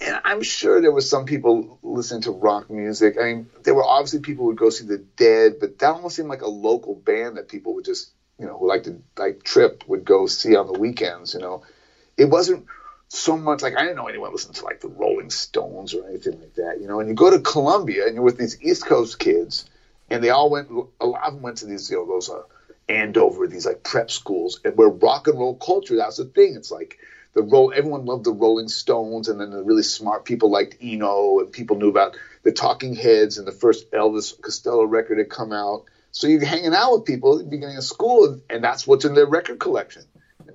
[0.00, 3.16] And I'm sure there was some people listening to rock music.
[3.20, 6.16] I mean, there were obviously people who would go see the Dead, but that almost
[6.16, 9.42] seemed like a local band that people would just, you know, who like to like
[9.42, 11.62] trip would go see on the weekends, you know.
[12.16, 12.66] It wasn't
[13.08, 16.40] so much like I didn't know anyone listened to like the Rolling Stones or anything
[16.40, 17.00] like that, you know.
[17.00, 19.68] And you go to Columbia and you're with these East Coast kids,
[20.10, 20.70] and they all went.
[21.00, 22.42] A lot of them went to these, you know, those uh,
[22.88, 25.96] Andover, these like prep schools, and where rock and roll culture.
[25.96, 26.54] That's the thing.
[26.56, 26.98] It's like
[27.34, 27.72] the roll.
[27.74, 31.76] Everyone loved the Rolling Stones, and then the really smart people liked Eno, and people
[31.76, 35.84] knew about the Talking Heads, and the first Elvis Costello record had come out.
[36.10, 39.04] So you're hanging out with people at the beginning of school, and, and that's what's
[39.04, 40.02] in their record collection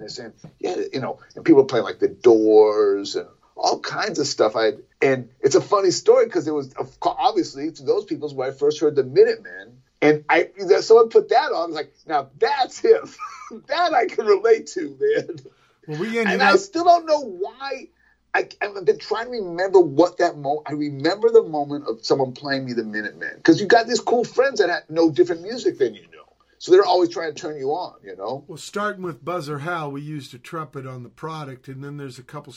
[0.02, 4.20] and they're saying, yeah, you know, and people playing like the Doors and all kinds
[4.20, 4.56] of stuff.
[4.56, 8.52] I and it's a funny story because it was obviously to those people's where I
[8.52, 10.50] first heard the Minutemen, and I
[10.82, 11.64] someone put that on.
[11.64, 13.10] I was like, now that's him.
[13.68, 15.40] that I can relate to, man.
[15.88, 17.88] Well, we And I still don't know why.
[18.34, 20.62] I, I've been trying to remember what that moment.
[20.66, 24.24] I remember the moment of someone playing me the Minutemen because you got these cool
[24.24, 26.21] friends that had no different music than you know,
[26.62, 27.96] so they're always trying to turn you on.
[28.04, 28.46] You know.
[28.48, 31.98] Well, starting with Buzz or Howl, we used a trumpet on the product, and then
[31.98, 32.54] there's a couple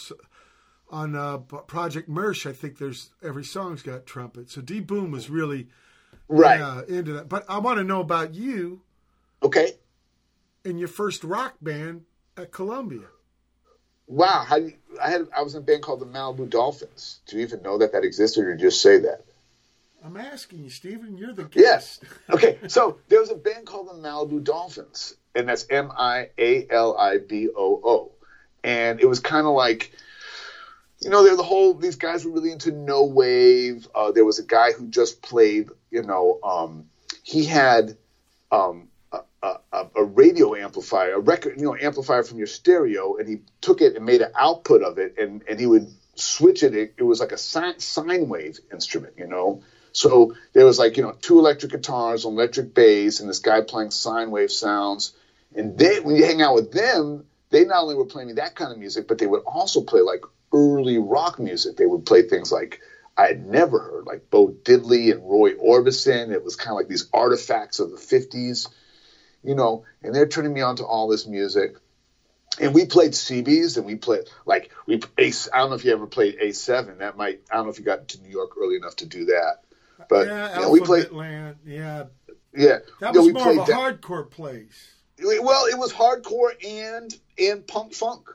[0.91, 2.45] on uh, Project Mersh.
[2.49, 4.51] I think there's every song's got trumpet.
[4.51, 4.81] So D.
[4.81, 5.69] Boon was really
[6.29, 6.61] Right.
[6.61, 7.31] uh, into that.
[7.31, 8.83] But I want to know about you
[9.43, 9.73] Okay.
[10.65, 12.03] In your first rock band
[12.37, 13.07] at Columbia.
[14.07, 17.21] Wow, how you, I had I was in a band called the Malibu Dolphins.
[17.27, 19.25] Do you even know that that existed, or just say that?
[20.05, 21.17] I'm asking you, Steven.
[21.17, 21.99] You're the Yes.
[21.99, 22.13] guest.
[22.31, 26.67] Okay, so there was a band called the Malibu Dolphins, and that's M I A
[26.69, 28.13] L I B O O,
[28.63, 29.93] and it was kind of like
[31.01, 31.75] you know, they're the whole.
[31.75, 33.87] These guys were really into no wave.
[33.95, 35.69] Uh, there was a guy who just played.
[35.91, 36.87] You know, um,
[37.23, 37.97] he had
[38.51, 39.21] um, a,
[39.73, 43.81] a, a radio amplifier, a record, you know, amplifier from your stereo, and he took
[43.83, 46.75] it and made an output of it, and and he would switch it.
[46.75, 49.63] It, it was like a sine, sine wave instrument, you know.
[49.95, 53.63] So there was like you know two electric guitars, an electric bass, and this guy
[53.63, 55.15] playing sine wave sounds.
[55.55, 58.57] And they, when you hang out with them, they not only were playing me that
[58.57, 61.77] kind of music, but they would also play like early rock music.
[61.77, 62.81] They would play things like
[63.17, 66.33] I had never heard, like Bo Diddley and Roy Orbison.
[66.33, 68.69] It was kind of like these artifacts of the 50s,
[69.45, 71.77] you know, and they're turning me on to all this music.
[72.61, 75.49] And we played CBs and we played like we Ace.
[75.53, 76.99] I don't know if you ever played A7.
[76.99, 79.27] That might I don't know if you got to New York early enough to do
[79.27, 79.64] that.
[80.09, 81.57] But yeah, you know, we played Land.
[81.65, 82.05] Yeah,
[82.55, 82.79] yeah.
[83.01, 84.95] that you know, was we more of a that- hardcore place.
[85.21, 88.29] well, it was hardcore and and punk funk.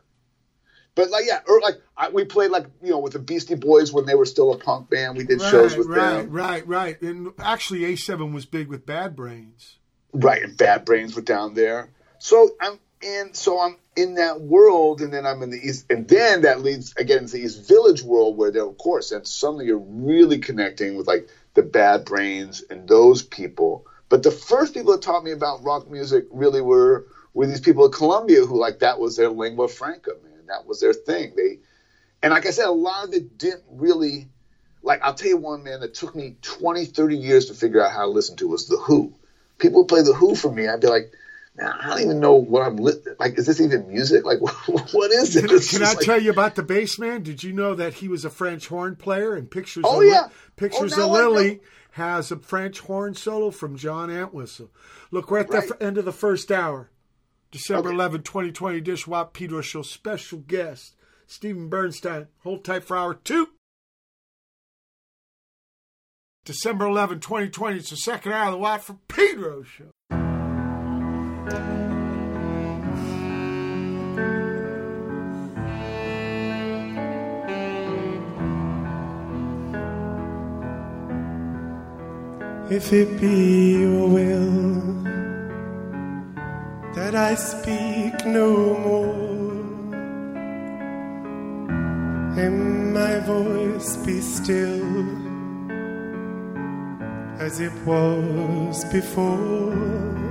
[0.96, 3.94] But like yeah, or like I, we played like you know with the Beastie Boys
[3.94, 5.18] when they were still a punk band.
[5.18, 6.32] We did shows with right, them.
[6.32, 6.68] right, right.
[6.68, 7.02] Right.
[7.02, 9.78] And actually, A7 was big with Bad Brains.
[10.12, 11.92] Right, and Bad Brains were down there.
[12.18, 13.34] So I'm in.
[13.34, 16.94] So I'm in that world, and then I'm in the East, and then that leads
[16.96, 20.98] again to the East Village world, where there, of course, and suddenly you're really connecting
[20.98, 21.30] with like
[21.60, 23.84] the Bad Brains and those people.
[24.10, 27.04] But the first people that taught me about rock music really were
[27.34, 30.46] were these people at Columbia who like that was their lingua franca, man.
[30.48, 31.36] That was their thing.
[31.36, 31.60] They
[32.24, 34.28] and like I said, a lot of it didn't really
[34.84, 37.92] like I'll tell you one man that took me 20, 30 years to figure out
[37.92, 39.12] how to listen to was the Who.
[39.60, 41.12] People would play the Who for me, I'd be like,
[41.60, 43.38] man, I don't even know what I'm li- like.
[43.38, 44.26] Is this even music?
[44.26, 45.46] Like, what is it?
[45.48, 47.24] Can, It's can I like- tell you about the bass man?
[47.24, 49.36] Did you know that he was a French horn player?
[49.36, 50.28] And Pictures Oh, of Li- yeah.
[50.56, 51.30] Pictures Oh, of now I know.
[51.32, 51.60] Lily
[51.94, 54.72] has a French horn solo from John Entwistle.
[55.12, 56.90] Look, we're at the f- end of the first hour.
[57.52, 57.96] December Okay.
[57.96, 60.96] 11, 2020, Dish Wop Pedro Show special guest,
[61.26, 62.28] Steven Bernstein.
[62.44, 63.50] Hold tight for hour two.
[66.46, 69.90] December 11, 2020, it's the second hour of the Watt for Pedro Show.
[82.72, 85.04] If it be your will
[86.94, 89.30] that I speak no more,
[92.38, 94.86] and my voice be still
[97.40, 100.29] as it was before,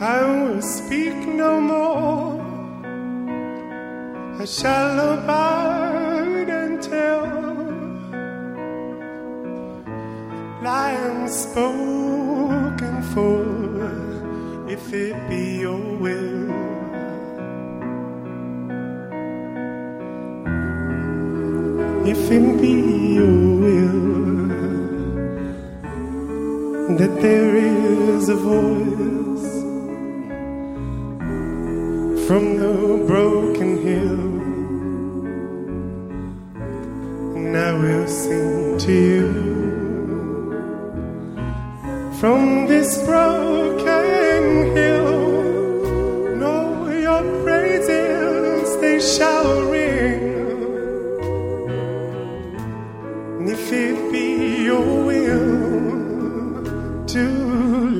[0.00, 2.42] I will speak no more.
[4.40, 7.24] I shall abide until
[10.66, 13.44] I lie spoken for
[14.68, 16.50] if it be your will.
[22.04, 22.74] If it be
[23.14, 24.14] your will
[26.98, 29.53] that there is a voice
[32.34, 34.22] from the broken hill,
[37.36, 39.32] and I will sing to you
[42.18, 45.12] from this broken hill.
[46.40, 50.22] Know your praises, they shall ring.
[53.38, 57.24] And if it be your will to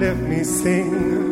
[0.03, 1.24] let me sing.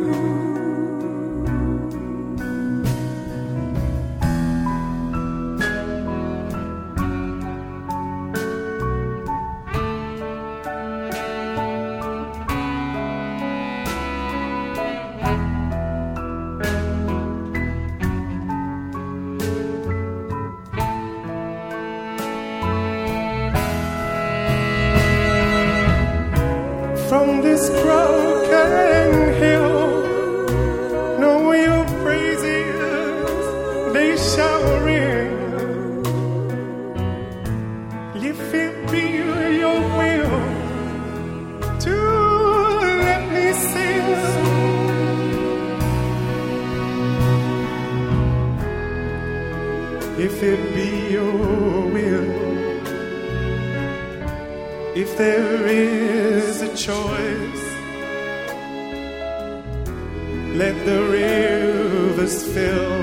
[60.55, 62.99] Let the rivers fill,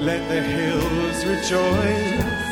[0.00, 2.43] let the hills rejoice.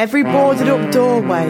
[0.00, 1.46] Every boarded up doorway,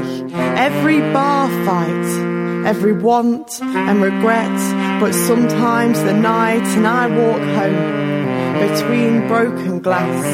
[0.58, 4.58] every bar fight, every want and regret.
[5.00, 10.24] But sometimes the night and I walk home between broken glass,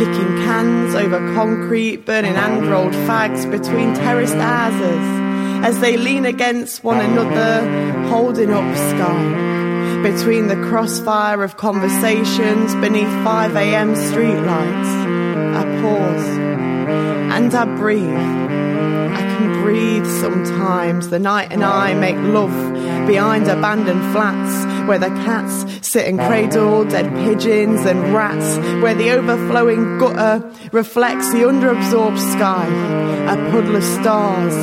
[0.00, 5.06] kicking cans over concrete, burning hand rolled fags between terraced houses
[5.64, 10.02] as they lean against one another, holding up sky.
[10.02, 13.94] Between the crossfire of conversations beneath 5 a.m.
[13.94, 14.90] streetlights,
[15.56, 16.43] I pause
[17.44, 18.08] and I breathe.
[18.08, 21.08] I can breathe sometimes.
[21.08, 22.56] The night and I make love
[23.06, 29.10] behind abandoned flats where the cats sit and cradle dead pigeons and rats, where the
[29.10, 32.66] overflowing gutter reflects the underabsorbed sky,
[33.30, 34.54] a puddle of stars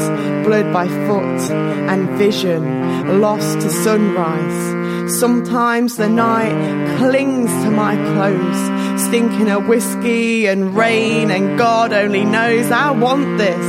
[0.43, 1.51] blurred by foot
[1.91, 5.19] and vision lost to sunrise.
[5.19, 8.70] Sometimes the night clings to my clothes,
[9.11, 13.65] stinking of whiskey and rain, and God only knows I want this.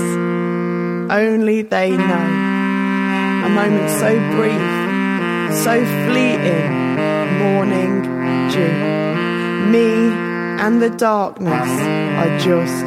[1.11, 2.29] Only they know.
[3.47, 6.71] A moment so brief, so fleeting,
[7.41, 8.03] morning
[8.53, 9.71] dew.
[9.73, 9.91] Me
[10.63, 11.71] and the darkness
[12.21, 12.85] are just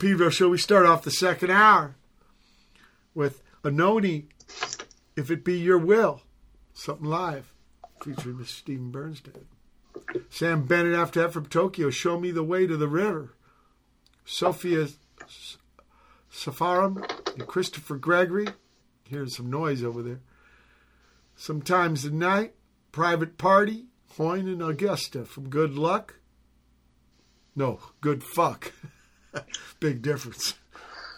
[0.00, 0.48] Pedro show.
[0.48, 1.94] We start off the second hour
[3.14, 4.24] with Anohni,
[5.14, 6.22] If It Be Your Will,
[6.72, 7.52] something live.
[8.02, 8.46] featuring Mr.
[8.46, 9.44] Steven Bernstein.
[10.30, 13.34] Samm Bennett after that from Tokyo, Show Me the Way to the River.
[14.24, 14.86] Sophie
[16.30, 17.04] Sparham
[17.34, 18.48] and Christopher Gregory.
[19.04, 20.20] Hearing some noise over there.
[21.36, 22.54] Sometimes at night,
[22.90, 23.84] Private Party,
[24.16, 26.20] Hoyne and Augusta from Good Luck.
[27.54, 28.72] No, Good Fuck.
[29.80, 30.54] Big difference.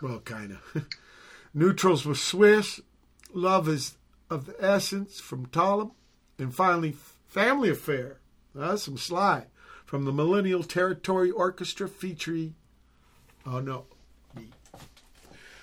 [0.01, 0.87] Well, kind of.
[1.55, 2.81] Neutrals with Swiss.
[3.33, 3.97] Love is
[4.31, 5.93] of the Essence from Thollem.
[6.39, 6.97] And finally,
[7.29, 8.19] Family Affair.
[8.55, 9.47] That's some sly.
[9.85, 12.55] From the Millennial Territory Orchestra featuring.
[13.47, 13.87] Oh, no.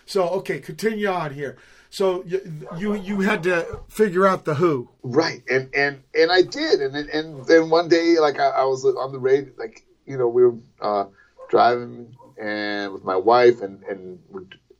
[0.06, 1.58] So, okay, continue on here.
[1.92, 2.42] So you,
[2.78, 4.90] you you had to figure out the who.
[5.02, 8.86] Right, and and and I did, and and then one day, like I, I was
[8.86, 11.06] on the radio, like you know, we were uh,
[11.50, 14.20] driving and with my wife, and and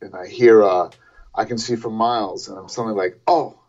[0.02, 0.90] and I hear, uh,
[1.36, 3.60] I can see for miles, and I'm suddenly like, oh,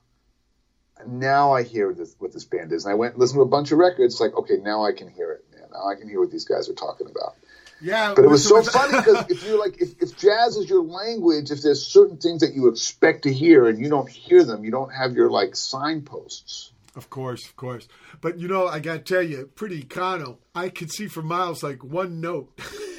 [1.07, 3.47] now I hear this, what this band is, and I went and listened to a
[3.47, 5.69] bunch of records, like, okay, now I can hear it, man.
[5.73, 7.35] Now I can hear what these guys are talking about.
[7.83, 10.83] Yeah, But it was so funny because if you're like, if, if jazz is your
[10.83, 14.65] language, if there's certain things that you expect to hear and you don't hear them,
[14.65, 16.73] you don't have your like signposts.
[16.95, 17.89] Of course, of course.
[18.21, 20.37] But you know, I got to tell you, pretty econo.
[20.55, 22.53] I could see for miles like one note.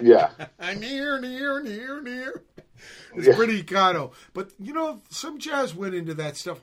[0.00, 0.30] Yeah.
[0.58, 2.42] I'm here near, near, near, near.
[3.14, 3.36] It's Yeah.
[3.36, 4.12] pretty econo.
[4.32, 6.60] But you know, some jazz went into that stuff.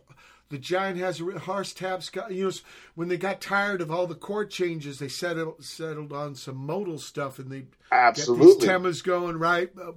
[0.49, 2.11] The Giant has a horse tabs.
[2.29, 2.51] You know,
[2.95, 6.99] when they got tired of all the chord changes, they settled settled on some modal
[6.99, 8.45] stuff, and they Absolutely.
[8.47, 9.91] get these temas going right, uh,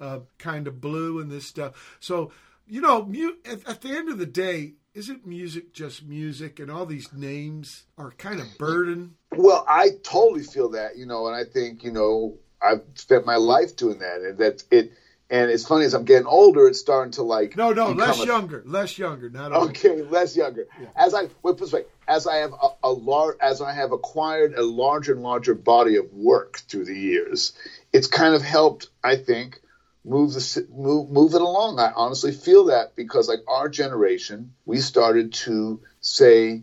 [0.00, 1.96] uh, kind of blue and this stuff.
[2.00, 2.32] So
[2.66, 6.58] you know, mu- at, at the end of the day, isn't music just music?
[6.58, 9.14] And all these names are kind of burden.
[9.30, 13.36] Well, I totally feel that, you know, and I think, you know, I've spent my
[13.36, 14.92] life doing that, and that it.
[15.28, 18.26] And it's funny as I'm getting older, it's starting to like No, no, less a-
[18.26, 19.70] younger, less younger, not older.
[19.70, 20.68] Okay, less younger.
[20.94, 23.72] As I well, put it this way, as I have a, a large, as I
[23.72, 27.52] have acquired a larger and larger body of work through the years,
[27.92, 28.88] it's kind of helped.
[29.02, 29.60] I think
[30.06, 31.78] move the move move it along.
[31.78, 36.62] I honestly feel that because like our generation, we started to say,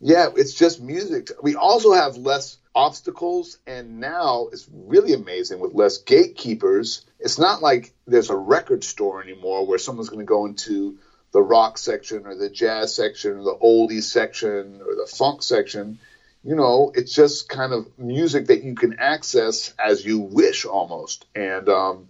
[0.00, 1.30] yeah, it's just music.
[1.42, 7.04] We also have less obstacles, and now it's really amazing with less gatekeepers.
[7.18, 10.98] It's not like there's a record store anymore where someone's going to go into
[11.32, 15.98] the rock section or the jazz section or the oldies section or the funk section.
[16.44, 21.24] You know, it's just kind of music that you can access as you wish almost.
[21.34, 22.08] And um,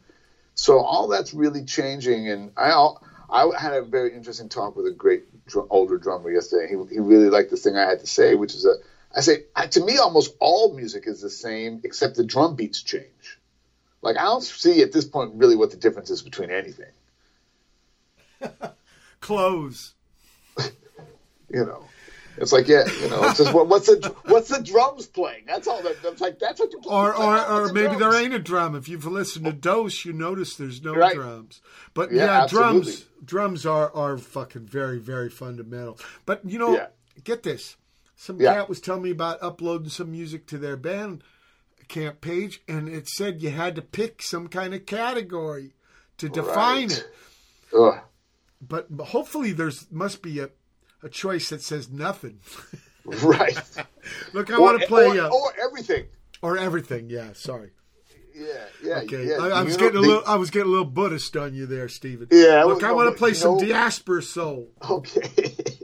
[0.54, 2.28] so all that's really changing.
[2.28, 2.88] And I,
[3.30, 6.68] I had a very interesting talk with a great dr- older drummer yesterday.
[6.68, 8.74] He, he really liked the thing I had to say, which is a,
[9.14, 12.82] I say, I- to me, almost all music is the same except the drum beats
[12.82, 13.38] change.
[14.02, 16.90] Like, I don't see at this point really what the difference is between anything.
[19.20, 19.94] Clothes.
[20.58, 21.88] you know.
[22.38, 25.44] It's like, yeah, you know, it's just what, what's the what's the drums playing?
[25.46, 25.82] That's all.
[25.82, 28.00] That, that's like that's what you Or, or, or the maybe drums?
[28.00, 28.74] there ain't a drum.
[28.74, 31.14] If you've listened to Dose, you notice there's no Right.
[31.14, 31.60] drums.
[31.94, 35.98] But Yeah, yeah, drums drums are, are fucking very, very fundamental.
[36.26, 36.86] But you know, Yeah.
[37.22, 37.76] get this.
[38.16, 38.54] Some Yeah.
[38.54, 41.22] cat was telling me about uploading some music to their band
[41.88, 45.74] camp page, and it said you had to pick some kind of category
[46.18, 46.92] to define Right.
[46.92, 47.14] it.
[47.78, 47.98] Ugh.
[48.66, 50.48] But hopefully, there's must be a,
[51.02, 52.40] a choice that says nothing.
[53.04, 53.58] right.
[54.32, 56.06] Look, I want to play or, uh, or everything.
[56.40, 57.10] or everything.
[57.10, 57.70] Yeah, sorry.
[58.34, 58.46] Yeah,
[58.82, 59.36] yeah, Okay, yeah.
[59.36, 60.22] I, I was getting know, a little.
[60.26, 62.28] I was getting a little Buddhist on you there, Steven.
[62.30, 63.60] Yeah, Look, well, I want to play some no.
[63.60, 64.70] Diaspora Soul.
[64.88, 65.54] Okay.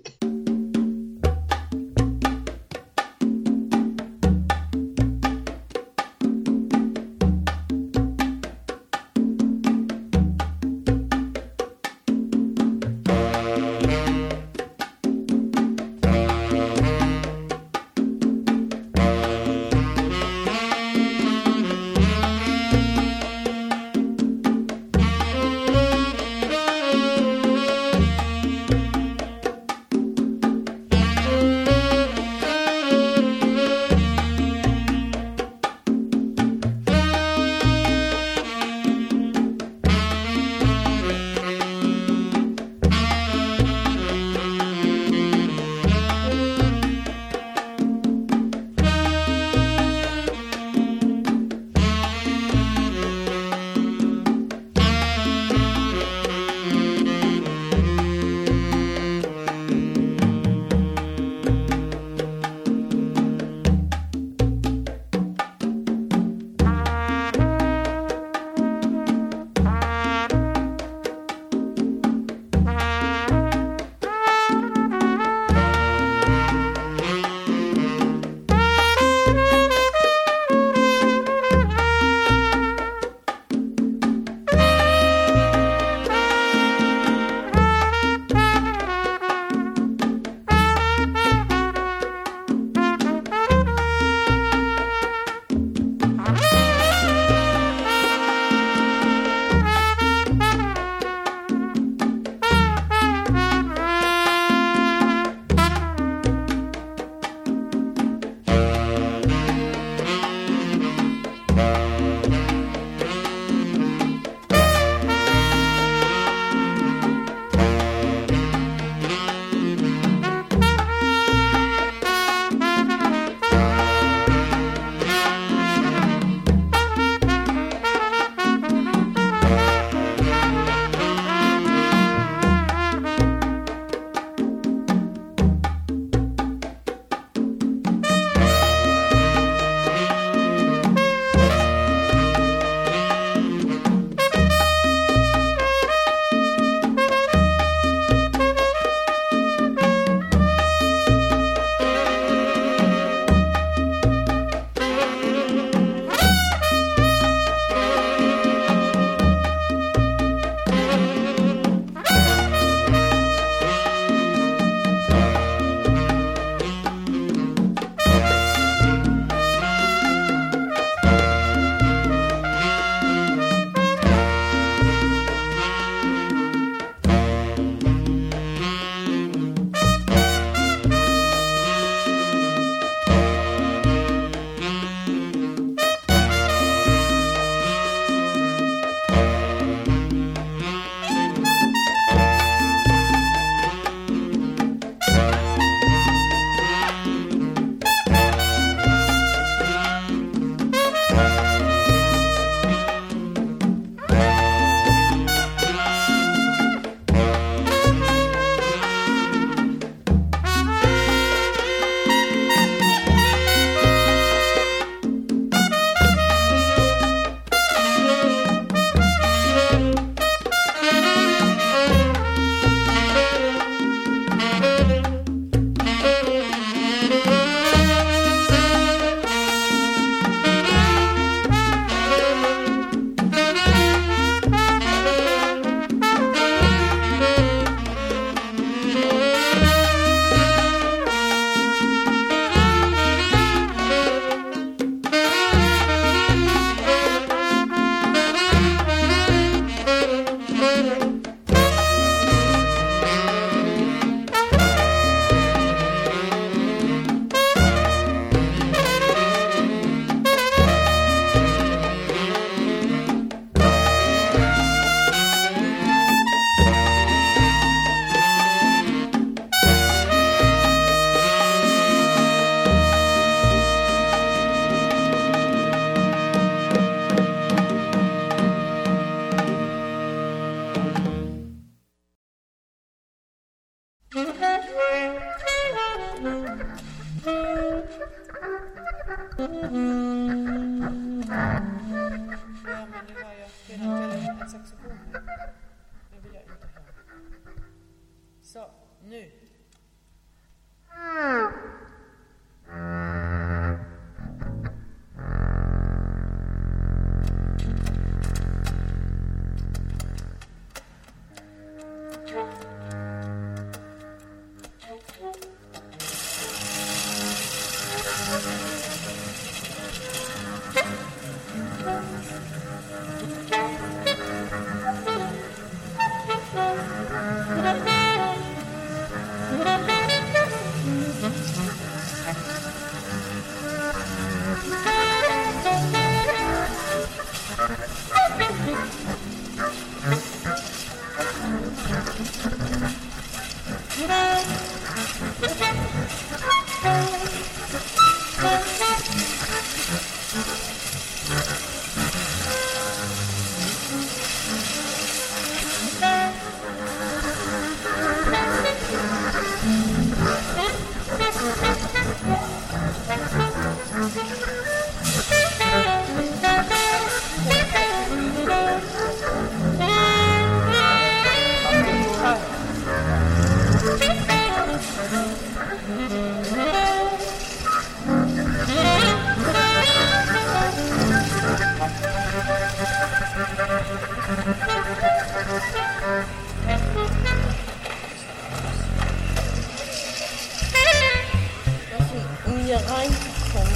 [392.86, 393.08] 哎，
[393.54, 393.74] 我们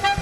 [0.00, 0.17] 看。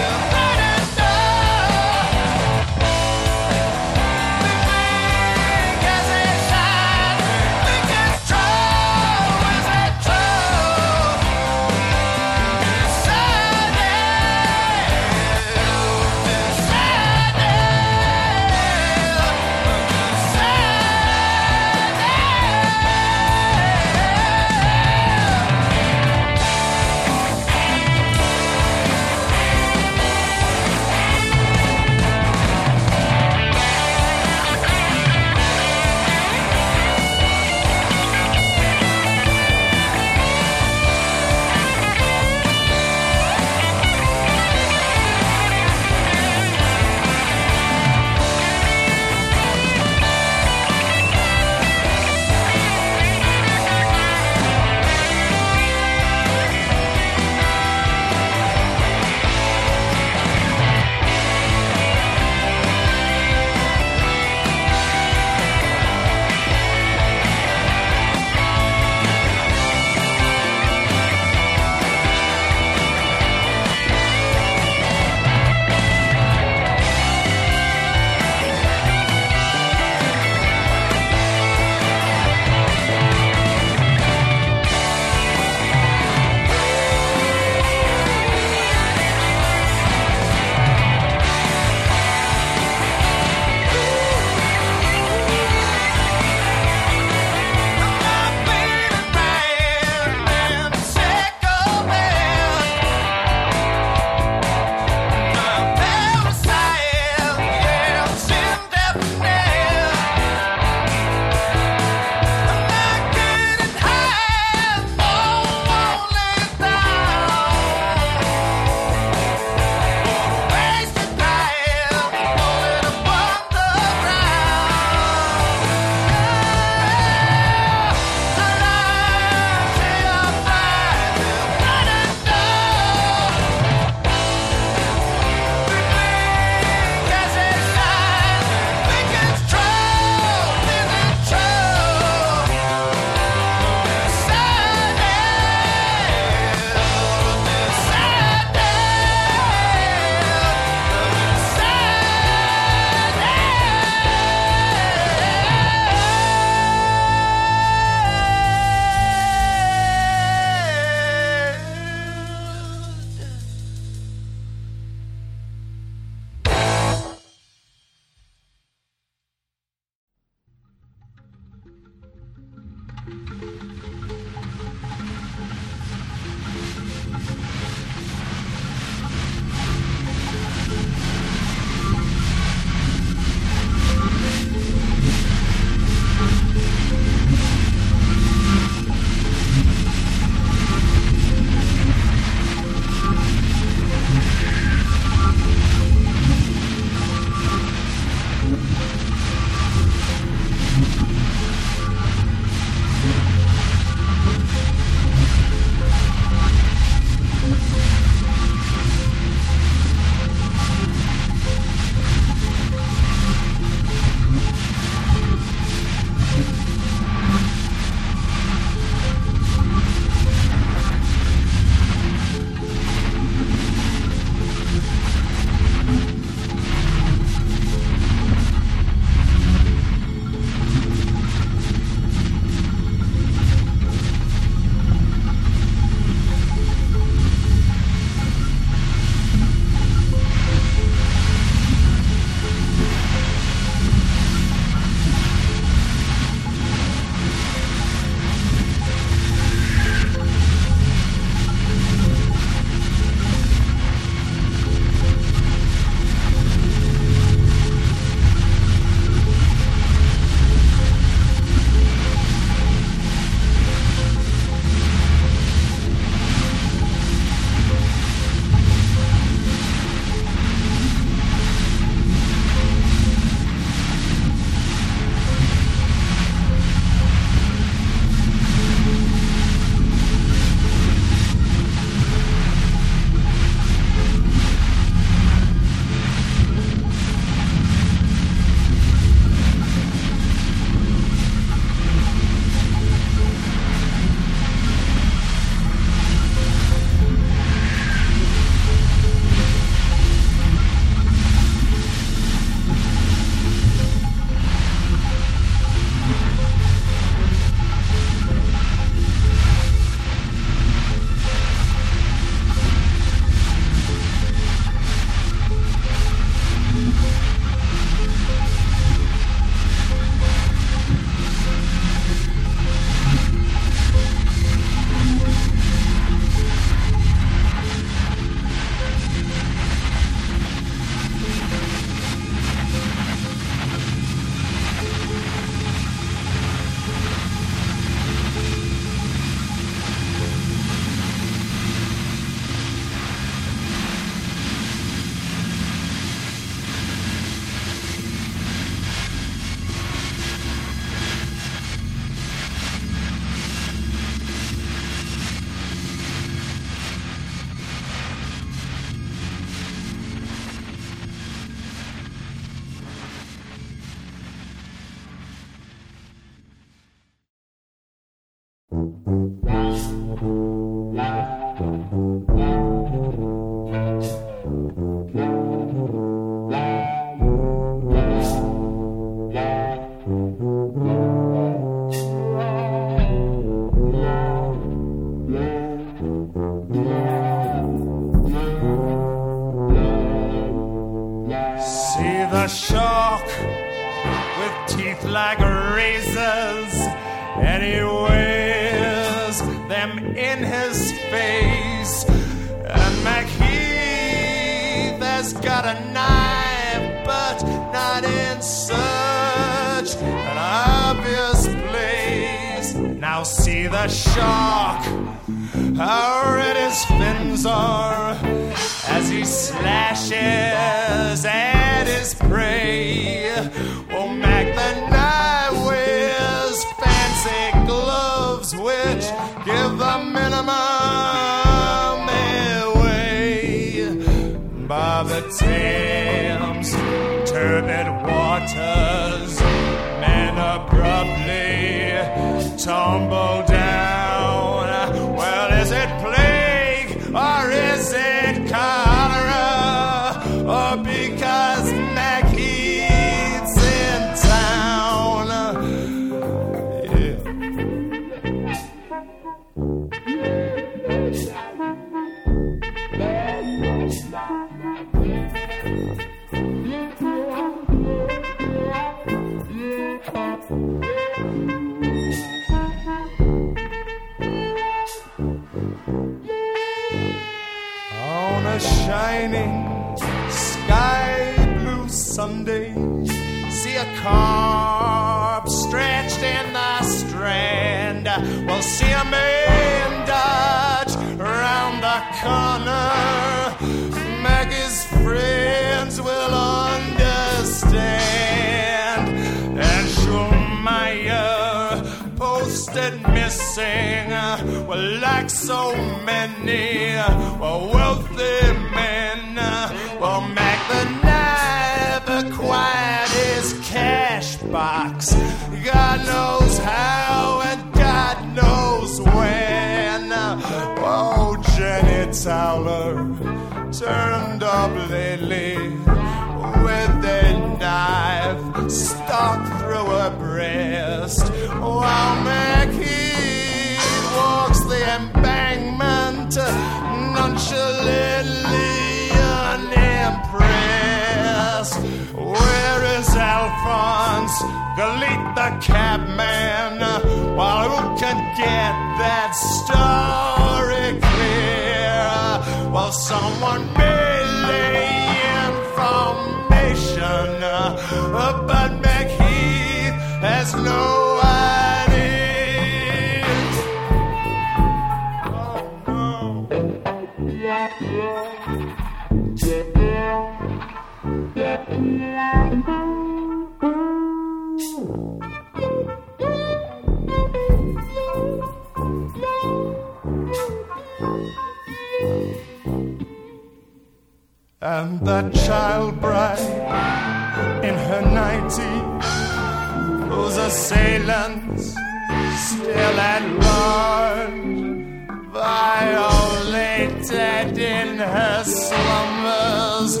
[599.84, 600.00] was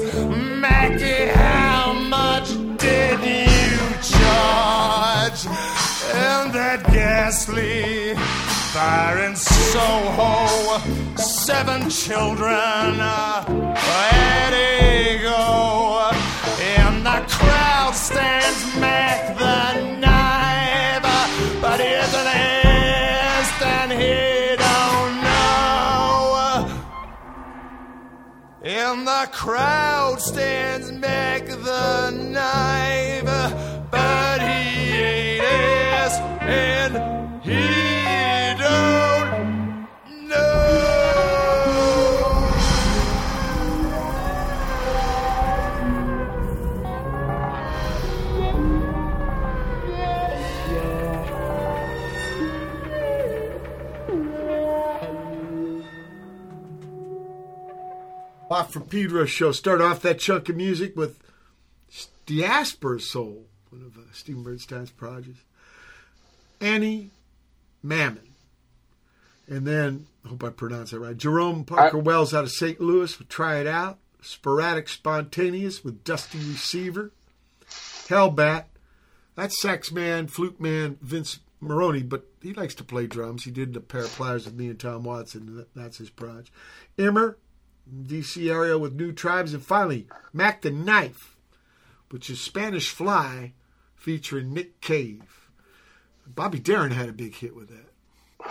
[0.60, 2.48] Mackie, how much
[2.78, 3.76] did you
[4.12, 5.40] charge?
[6.14, 8.14] And that ghastly
[8.72, 10.78] fire in Soho,
[11.16, 13.44] seven children, uh,
[14.12, 16.10] Eddie go.
[16.76, 19.13] In the crowd stands mad.
[29.02, 32.93] the crowd stands back the night.
[58.54, 59.50] Off from Pedro show.
[59.50, 61.18] Start off that chunk of music with
[62.24, 65.40] Diaspora Soul, one of uh, Steven Bernstein's projects.
[66.60, 67.10] Ani
[67.82, 68.28] Mamin.
[69.48, 72.80] And then, I hope I pronounced that right, Jair-Rohm Parker I, Wells out of St.
[72.80, 73.98] Louis would try it out.
[74.22, 77.10] Sporadic Spontaneous with Dusty Receiver.
[77.66, 78.66] Hellbat.
[79.34, 83.42] That's sax man, flute man, Vince Maroney, but he likes to play drums.
[83.42, 85.66] He did a pair of pliers with me and Tom Watson.
[85.74, 86.52] That's his project.
[86.96, 87.34] IMMR,
[87.92, 91.36] DC area with new tribes, and finally, Mack the Knife,
[92.10, 93.52] which is Spanish Fly
[93.94, 95.48] featuring Nick Cave.
[96.26, 97.90] Bobby Darin had a big hit with that.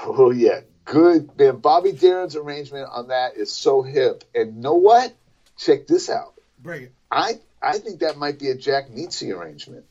[0.05, 0.61] Oh, yeah.
[0.85, 1.57] Good, man.
[1.57, 4.23] Bobby Darin's arrangement on that is so hip.
[4.35, 5.13] And know what?
[5.57, 6.33] Check this out.
[6.59, 6.93] Bring it.
[7.09, 9.85] I, I think that might be a Jack Nitzsche arrangement.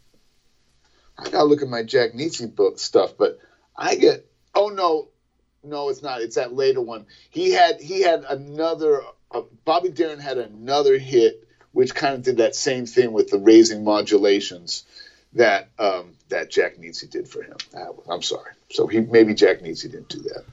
[1.19, 3.39] I gotta look at my Jack Nitzsche book stuff, but
[3.77, 5.09] I get oh no,
[5.63, 6.21] no, it's not.
[6.21, 7.07] It's that later one.
[7.31, 9.03] He had he had another
[9.33, 13.39] uh, Bobby Darin had another hit, which kind of did that same thing with the
[13.39, 14.85] raising modulations
[15.35, 17.57] that um, that Jack Nitzsche did for him.
[17.75, 18.53] Uh, I'm sorry.
[18.71, 20.45] So he maybe Jack Nitzsche didn't do that.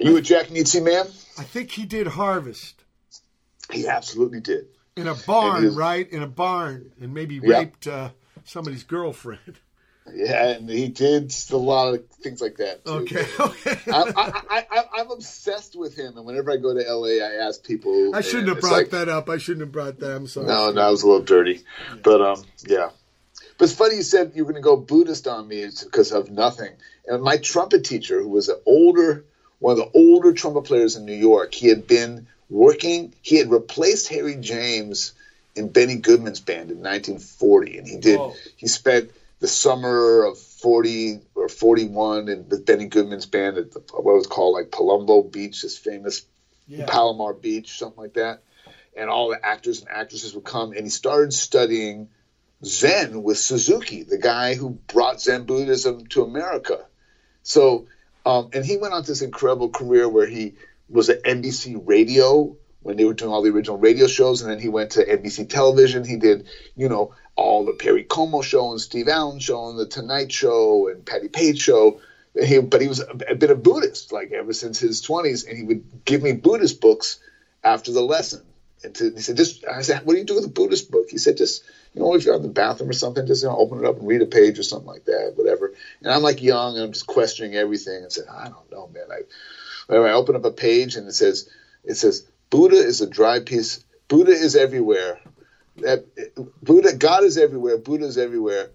[0.00, 1.06] Are you a Jack Nitzsche man?
[1.38, 2.74] I think he did Harvest
[3.70, 4.66] He absolutely did.
[4.96, 6.08] in a barn, It is- right?
[6.10, 7.58] In a barn, and maybe Yeah.
[7.60, 8.10] raped uh,
[8.44, 9.58] somebody's girlfriend.
[10.12, 12.84] Yeah, and he did a lot of things like that.
[12.84, 12.90] Too.
[12.90, 13.78] Okay, okay.
[13.86, 18.14] I, I, I'm obsessed with him, and whenever I go to LA, I ask people.
[18.14, 19.28] I shouldn't have brought like, that up.
[19.28, 20.16] I shouldn't have brought that.
[20.16, 20.46] I'm sorry.
[20.46, 21.62] No, no, it was a little dirty,
[22.02, 22.90] but um, yeah.
[23.58, 26.30] But it's funny you said you were going to go Buddhist on me because of
[26.30, 26.72] nothing.
[27.06, 29.24] And my trumpet teacher, who was an older,
[29.60, 33.14] one of the older trumpet players in New York, he had been working.
[33.22, 35.12] He had replaced Harry James
[35.54, 38.18] in Benny Goodman's band in 1940, and he did.
[38.18, 38.34] Whoa.
[38.56, 39.10] He spent
[39.42, 44.28] the summer of 40 or 41 in with Benny Goodman's band at the, what was
[44.28, 46.24] called like Palumbo Beach, this famous
[46.68, 46.86] Yeah.
[46.86, 48.44] Palomar Beach, something like that.
[48.96, 52.08] And all the actors and actresses would come, and he started studying
[52.64, 56.86] Zen with Suzuki, the guy who brought Zen Buddhism to America.
[57.42, 57.88] So,
[58.24, 60.54] um, and he went on this incredible career where he
[60.88, 64.60] was at NBC Radio when they were doing all the original radio shows, and then
[64.60, 66.04] he went to NBC Television.
[66.04, 66.46] He did,
[66.76, 70.88] you know, all the Perry Como show and Steve Allen show and the Tonight Show
[70.88, 72.00] and Patti Page show.
[72.40, 75.56] He, but he was a, a bit of Buddhist, like ever since his 20s, and
[75.56, 77.18] he would give me Buddhist books
[77.62, 78.42] after the lesson.
[78.84, 81.08] And to, he said, just I said, what do you do with a Buddhist book?
[81.10, 81.62] He said, just
[81.94, 83.98] you know, if you're in the bathroom or something, just you know, open it up
[83.98, 85.72] and read a page or something like that, whatever.
[86.02, 89.04] And I'm like young, and I'm just questioning everything, and said, I don't know, man.
[89.10, 91.48] I, I open up a page, and it says,
[91.84, 93.84] it says, Buddha is a dry piece.
[94.08, 95.20] Buddha is everywhere.
[95.76, 96.04] That
[96.62, 97.78] Buddha, God is everywhere.
[97.78, 98.70] Buddha is everywhere.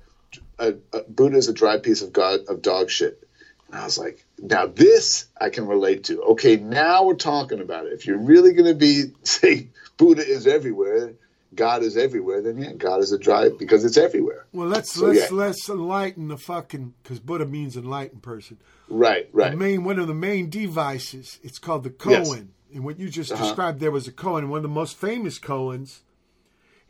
[0.60, 3.24] Uh, uh, Buddha is a dry piece of God of dog shit.
[3.68, 6.22] And I was like, now this I can relate to.
[6.24, 7.94] Okay, now we're talking about it.
[7.94, 9.68] If you're really going to be say
[9.98, 11.14] Buddha is everywhere,
[11.53, 14.45] God is everywhere, then yeah, God is a dry because it's everywhere.
[14.52, 15.38] Well, let's So, let's yeah.
[15.38, 18.57] let's enlighten the fucking because Buddha means enlightened person.
[18.90, 19.57] Right, The right.
[19.57, 21.40] main one of the main devices.
[21.44, 22.32] It's called the Yes.
[22.74, 23.44] And what you just Uh-huh.
[23.44, 24.40] described there was a Koan.
[24.40, 25.99] And one of the most famous Koans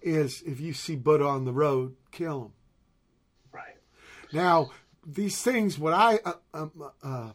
[0.02, 2.52] is if you see Buddha on the road, kill him.
[3.52, 3.76] Right.
[4.32, 4.72] Now,
[5.06, 6.72] these things, what I, uh, um,
[7.04, 7.32] uh,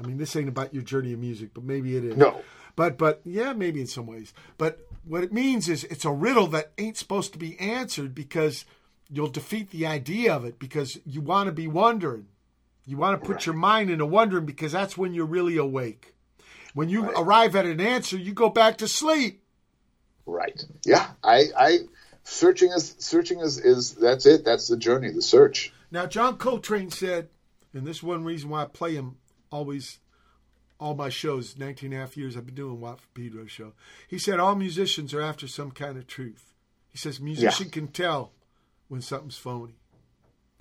[0.00, 2.16] I mean, this ain't about your journey of music, but maybe it is.
[2.16, 2.40] No.
[2.76, 4.32] But, but yeah, maybe in some ways.
[4.58, 8.64] But what it means is it's a riddle that ain't supposed to be answered because
[9.08, 12.26] you'll defeat the idea of it because you want to be wondering.
[12.86, 16.14] You want to put your mind into wondering because that's when you're really awake.
[16.74, 19.43] When you arrive at an answer, you go back to sleep.
[20.26, 20.62] Right.
[20.84, 21.10] Yeah.
[21.22, 21.78] I I
[22.24, 24.44] searching is searching is is that's it.
[24.44, 25.72] That's the journey, the search.
[25.90, 27.28] Now, John Coltrane said,
[27.72, 29.16] and this is one reason why I play him
[29.52, 30.00] always,
[30.80, 33.74] all my shows, 19 and a half years I've been doing Watt from Pedro show.
[34.08, 36.52] He said, all musicians are after some kind of truth.
[36.90, 38.32] He says, musician can tell
[38.88, 39.74] when something's phony.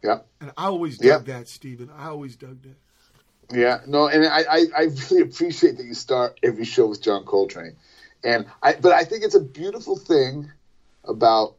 [0.03, 0.19] Yeah.
[0.40, 1.14] And I always Yeah.
[1.14, 1.90] dug that, Steven.
[1.98, 2.76] I always dug that.
[3.57, 7.26] Yeah, no, and I, I, I really appreciate that you start every show with John
[7.26, 7.76] Coltrane,
[8.24, 10.52] and I, but I think it's a beautiful thing
[11.04, 11.56] about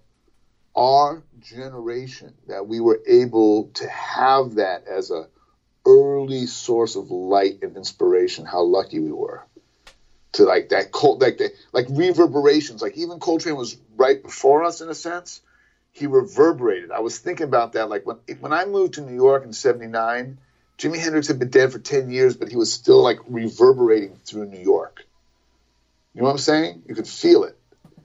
[0.75, 5.29] our generation that we were able to have that as a
[5.87, 8.47] early source of light and inspiration.
[8.47, 9.45] How lucky we were
[10.33, 12.83] to like that Col- like the, like reverberations.
[12.83, 15.41] Like even Coltrane was right before us in a sense.
[15.93, 16.91] He reverberated.
[16.91, 17.89] I was thinking about that.
[17.89, 20.39] Like when when I moved to New York in '79.
[20.77, 24.47] Jimi Hendrix had been dead for 10 years, but he was still like reverberating through
[24.47, 25.07] New York.
[26.15, 26.83] You know what I'm saying?
[26.87, 27.59] You could feel it.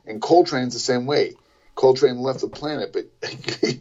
[0.05, 1.35] And Coltrane's the same way.
[1.75, 3.09] Coltrane left the planet, but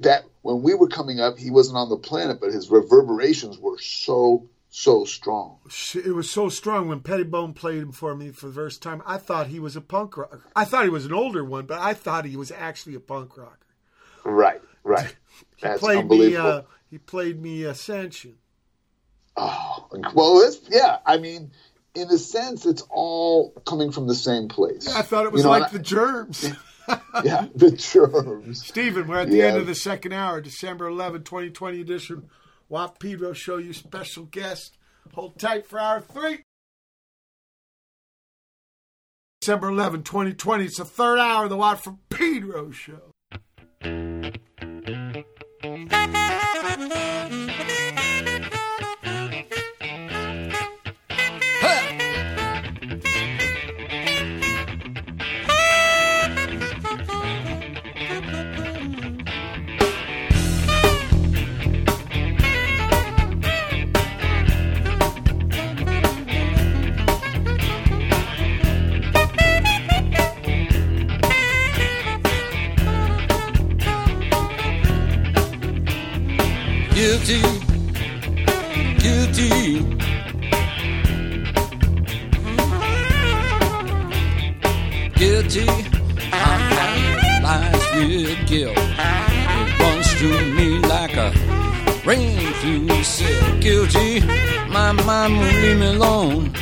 [0.00, 3.78] that when we were coming up, he wasn't on the planet, but his reverberations were
[3.78, 5.58] so, so strong.
[5.94, 9.02] It was so strong when Pettibon played him for me for the first time.
[9.04, 10.44] I thought he was a punk rocker.
[10.54, 13.36] I thought he was an older one, but I thought he was actually a punk
[13.36, 13.58] rocker.
[14.24, 15.14] Right, right.
[15.60, 16.36] That's played me.
[16.36, 18.36] Uh, he played me Ascension.
[19.36, 20.98] Oh, well, yeah.
[21.04, 21.50] I mean,
[21.94, 24.88] in a sense, it's all coming from the same place.
[24.94, 26.50] I thought it was You know, like the germs.
[27.24, 28.66] Yeah, the germs.
[28.66, 29.44] Steven, we're at the Yeah.
[29.46, 32.28] end of the second hour, December 11, 2020 edition.
[32.68, 34.76] Watt Pedro Show, you special guest.
[35.14, 36.42] Hold tight for hour three.
[39.40, 40.64] December 11, 2020.
[40.64, 43.13] It's the third hour of the Watt from Pedro Show.
[90.24, 91.30] to me like a
[92.06, 94.20] rain to silk, guilty,
[94.68, 96.52] my mind won't leave me alone.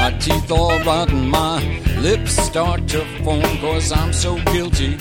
[0.00, 1.58] My teeth all rotten, my
[2.00, 4.92] lips start to foam, cause I'm so guilty.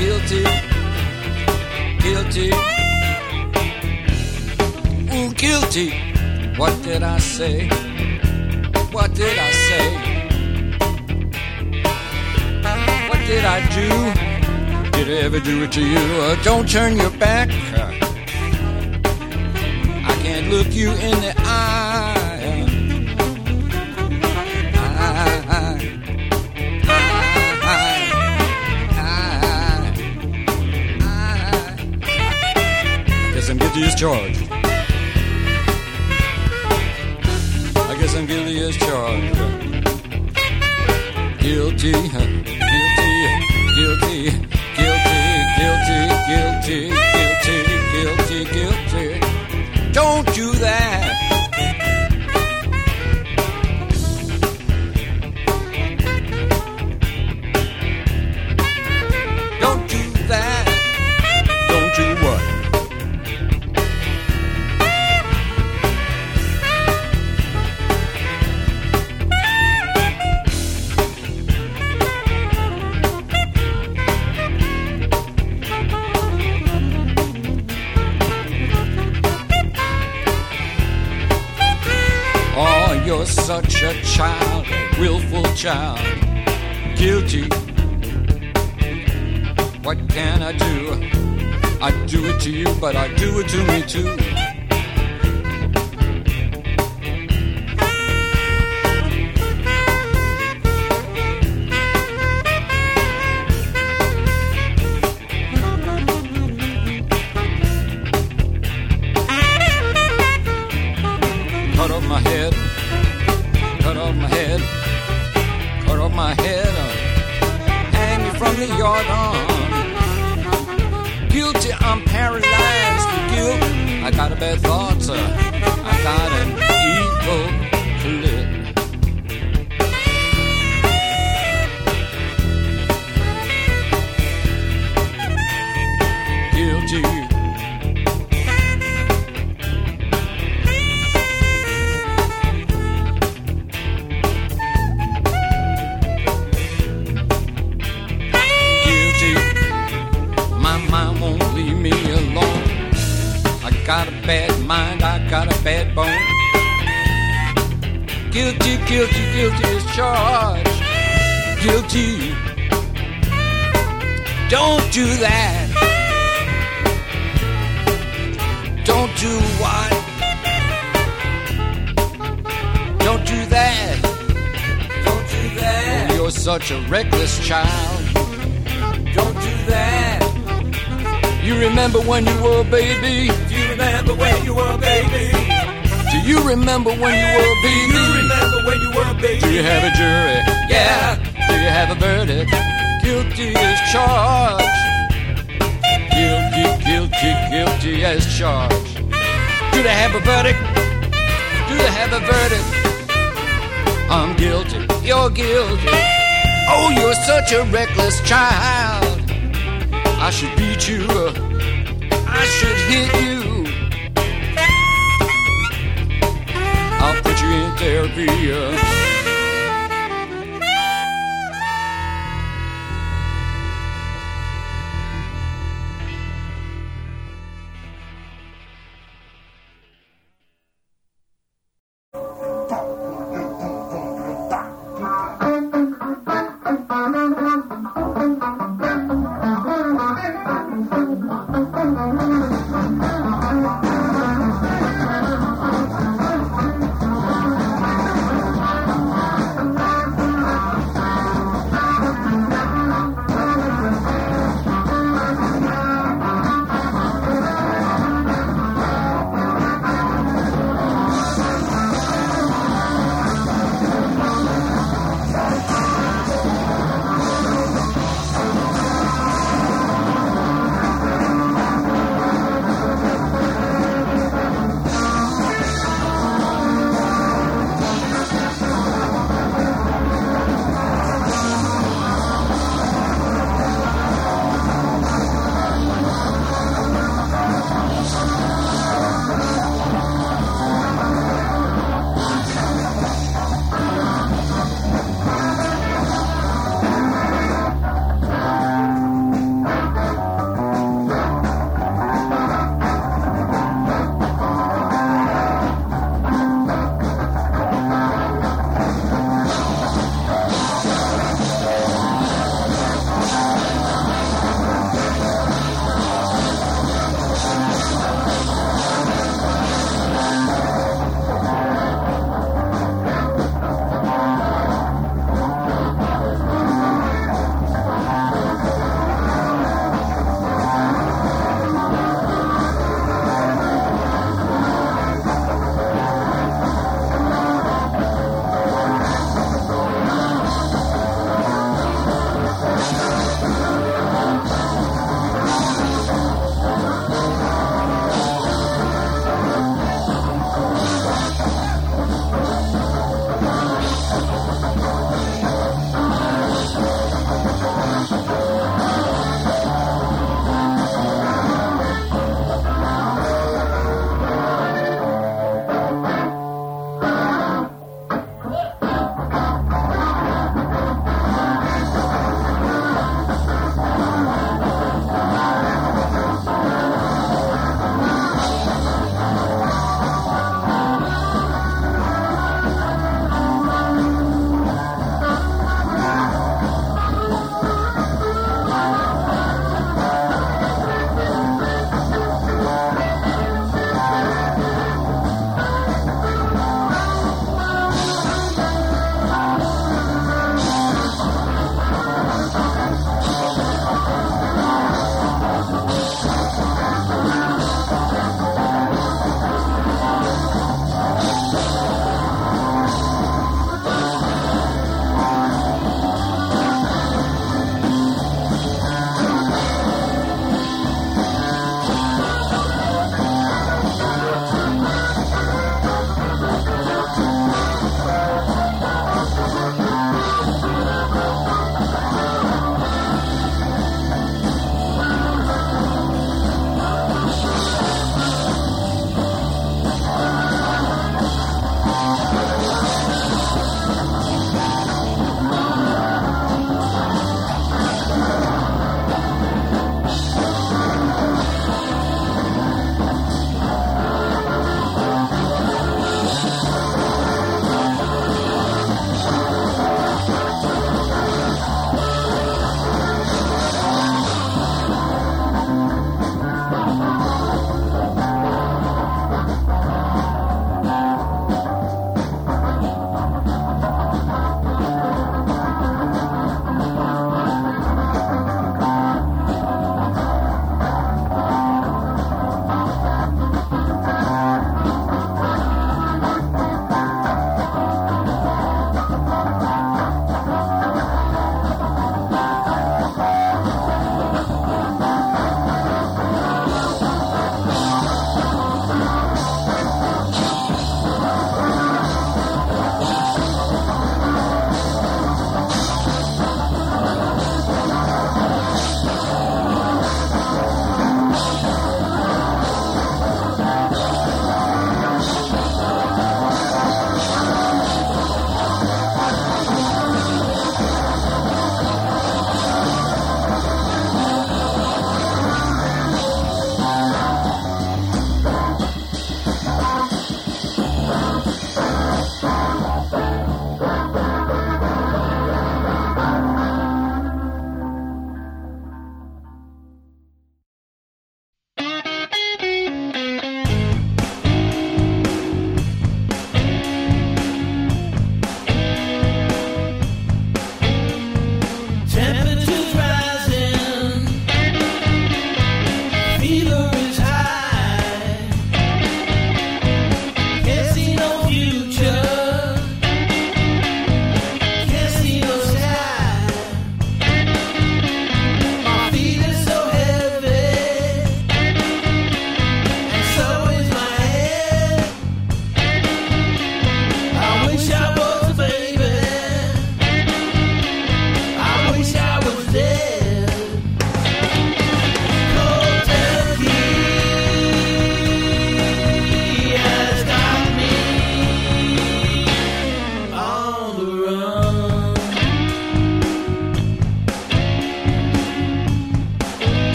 [0.00, 0.44] Guilty,
[2.04, 2.50] guilty,
[5.16, 5.88] ooh, guilty.
[6.56, 7.68] What did I say?
[8.92, 10.09] What did I say?
[13.30, 13.88] did I do?
[14.90, 16.04] Did I ever do it to you?
[16.20, 17.48] Uh, don't turn your back.
[20.12, 22.16] I can't look you in the eye.
[33.50, 34.48] I'm guilty as charged.
[37.74, 39.38] I guess I'm guilty as charged.
[41.40, 42.39] Guilty.
[46.70, 47.09] city
[83.90, 85.98] a child, a willful child,
[86.96, 87.42] guilty.
[89.82, 90.92] What can I do?
[91.80, 94.29] I do it to you, but I do it to me too.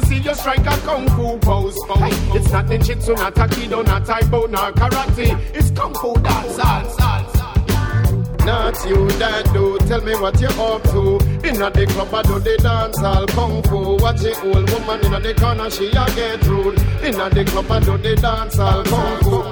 [0.00, 1.76] Me see you strike a kung fu pose.
[1.96, 5.38] Hey, it's not ninjutsu, not aikido, not taibo, not karate.
[5.54, 7.38] It's kung fu dance, dance, dance.
[8.44, 11.18] Not you that do, tell me what you up to.
[11.46, 13.96] Inna the club, I do the dance all kung fu.
[14.02, 16.78] Watch the old woman inna the corner, she a get rude.
[17.04, 19.47] Inna the club, I do the dance all kung fu.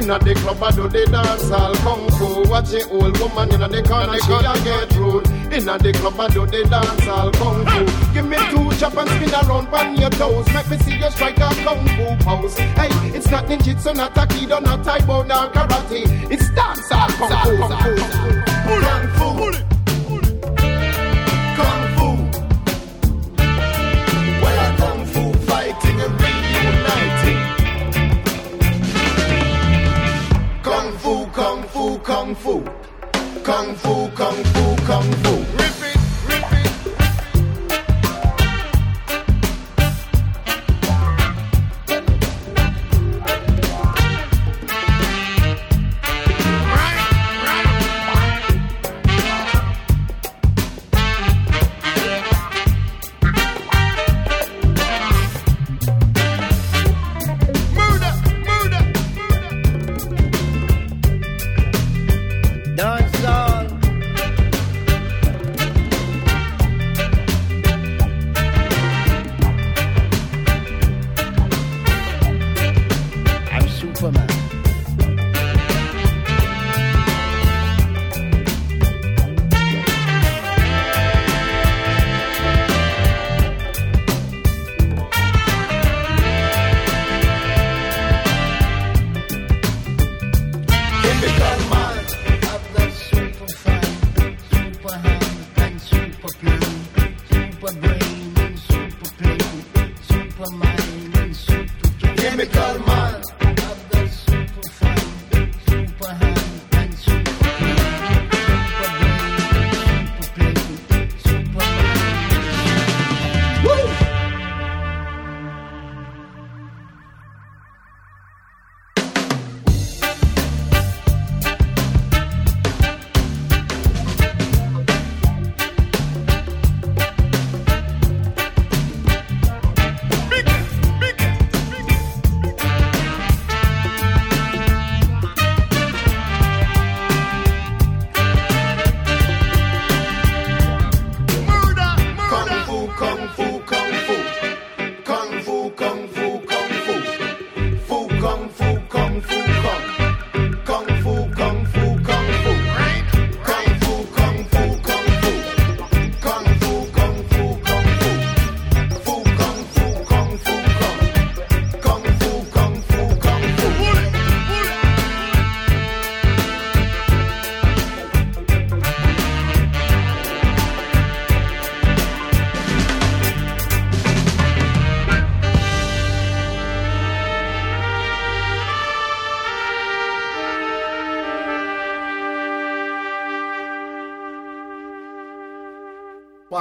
[0.00, 2.48] Inna the club, I do the dance all kung fu.
[2.48, 5.28] Watch the old woman inna the corner, she a get rude.
[5.52, 8.14] Inna the club, I do the dance all kung fu.
[8.14, 10.46] Give me two chop and spin around on your toes.
[10.54, 12.56] Make me see you strike a kung fu pose.
[12.80, 16.08] Hey, it's not ninjutsu, not aikido, not taibo, not karate.
[16.32, 17.58] It's dance all kung fu.
[17.60, 17.76] Kung
[19.18, 19.50] fu.
[19.52, 19.69] Kung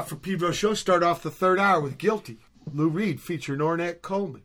[0.10, 2.40] From Pedro show start off the third hour with Guilty.
[2.74, 4.42] Lou Reed featuring Ornette Coleman.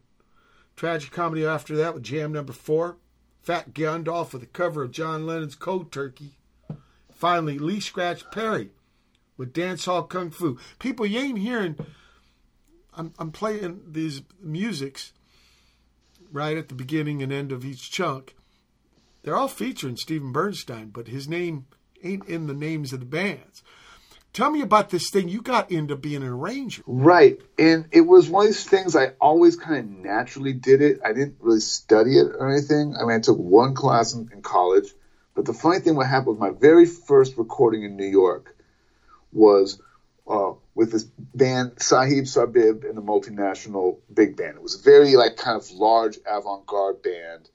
[0.77, 2.99] Tragicomedy after that with Jam number four.
[3.41, 6.33] Fat Gandalf with a cover of John Lennon's Cold Turkey.
[7.11, 8.73] Finally, Lee Scratch Perry
[9.39, 10.59] with Dancehall Kung Fu.
[10.79, 11.77] People, you ain't hearing.
[12.93, 15.15] I'm, I'm playing these musics
[16.31, 18.37] right at the beginning and end of each chunk.
[19.23, 21.65] They're all featuring Steven Bernstein, but his name
[22.03, 23.63] ain't in the names of the bands.
[24.35, 25.29] Tell me about this thing.
[25.29, 26.83] You got into being an arranger.
[26.89, 27.41] Right.
[27.57, 30.99] And it was one of these things I always kind of naturally did it.
[31.05, 32.97] I didn't really study it or anything.
[32.97, 34.89] I mean, I took one class in, in college.
[35.37, 38.57] But the funny thing what happened was my very first recording in New York
[39.33, 39.81] was
[40.27, 44.57] uh, with this band, Saheb Sarbib and the multinational big band.
[44.57, 47.49] It was a very like kind of large avant-garde band.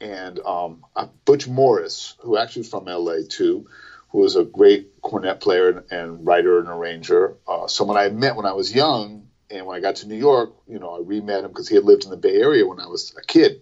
[0.00, 3.66] And um, uh, Butch Morris, who actually was from LA too,
[4.12, 7.34] who was a great cornet player and, writer and arranger.
[7.48, 10.52] Uh, someone I met when I was young, and when I got to New York,
[10.68, 12.86] you know, I re-met him because he had lived in the Bay Area when I
[12.86, 13.56] was a kid.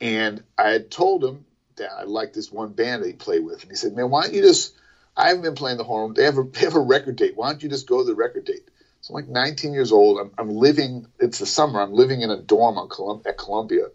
[0.00, 1.44] And I had told him
[1.76, 4.24] that I liked this one band that he played with, and he said, "Man, why
[4.24, 4.72] don't you just?
[5.16, 6.14] I haven't been playing the horn.
[6.14, 7.36] They have a, they have a record date.
[7.36, 8.68] Why don't you just go to the record date?"
[9.02, 10.18] So I'm like 19 years old.
[10.18, 11.06] I'm, I'm living.
[11.18, 11.80] It's the summer.
[11.80, 13.88] I'm living in a dorm Colum- at Columbia,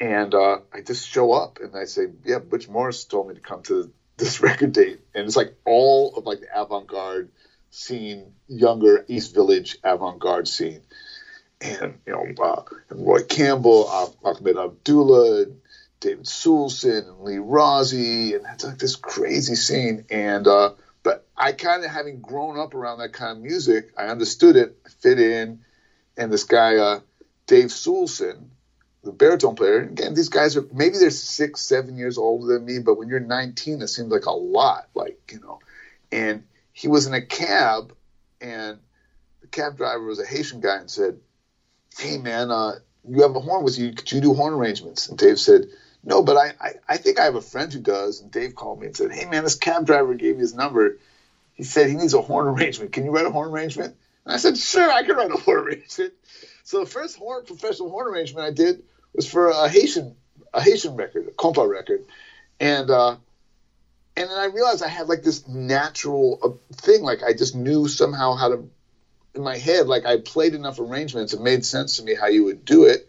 [0.00, 3.40] and uh, I just show up and I say, "Yeah, Butch Morris told me to
[3.40, 7.30] come to this record date," and it's like all of like the avant-garde
[7.70, 10.82] scene, younger East Village avant-garde scene,
[11.60, 15.46] and you know, uh, and Roy Campbell, Ah- Ahmed Abdullah,
[16.00, 20.70] David Sewelson, and Lee Rozie, and it's like this crazy scene, and uh,
[21.02, 24.76] but I kind of having grown up around that kind of music, I understood it,
[25.00, 25.60] fit in,
[26.16, 27.00] and this guy, uh,
[27.46, 28.50] Dave Sewelson
[29.06, 29.82] the baritone player.
[29.82, 33.20] Again, these guys are maybe they're six, seven years older than me, but when you're
[33.20, 34.88] 19, it seems like a lot.
[34.94, 35.60] Like you know,
[36.12, 37.94] and he was in a cab,
[38.40, 38.78] and
[39.40, 41.18] the cab driver was a Haitian guy and said,
[41.96, 42.72] "Hey man, uh,
[43.08, 43.92] you have a horn with you.
[43.92, 45.66] Could you do horn arrangements?" And Dave said.
[46.08, 48.20] No, but I, I, I think I have a friend who does.
[48.20, 50.98] And Dave called me and said, Hey, man, this cab driver gave me his number.
[51.54, 52.92] He said he needs a horn arrangement.
[52.92, 53.96] Can you write a horn arrangement?
[54.24, 56.12] And I said, Sure, I can write a horn arrangement.
[56.62, 58.84] So the first horn professional horn arrangement I did
[59.16, 60.16] was for a Haitian
[60.54, 62.04] a Haitian record, a compa record,
[62.60, 63.16] and uh,
[64.16, 67.88] and then I realized I had like this natural uh, thing, like I just knew
[67.88, 68.70] somehow how to
[69.34, 72.44] in my head, like I played enough arrangements, it made sense to me how you
[72.44, 73.08] would do it,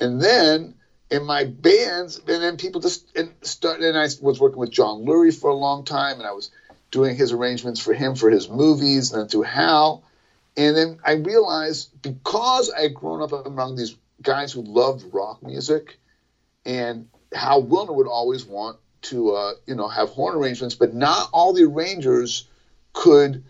[0.00, 0.74] and then
[1.10, 3.86] in my bands, and then people just and started.
[3.86, 6.50] And I was working with John Lurie for a long time, and I was
[6.90, 10.02] doing his arrangements for him for his movies, and then through Hal.
[10.56, 15.42] And then I realized because I had grown up among these guys who loved rock
[15.42, 15.98] music,
[16.64, 21.28] and Hal Willner would always want to, uh, you know, have horn arrangements, but not
[21.32, 22.44] all the arrangers
[22.92, 23.42] could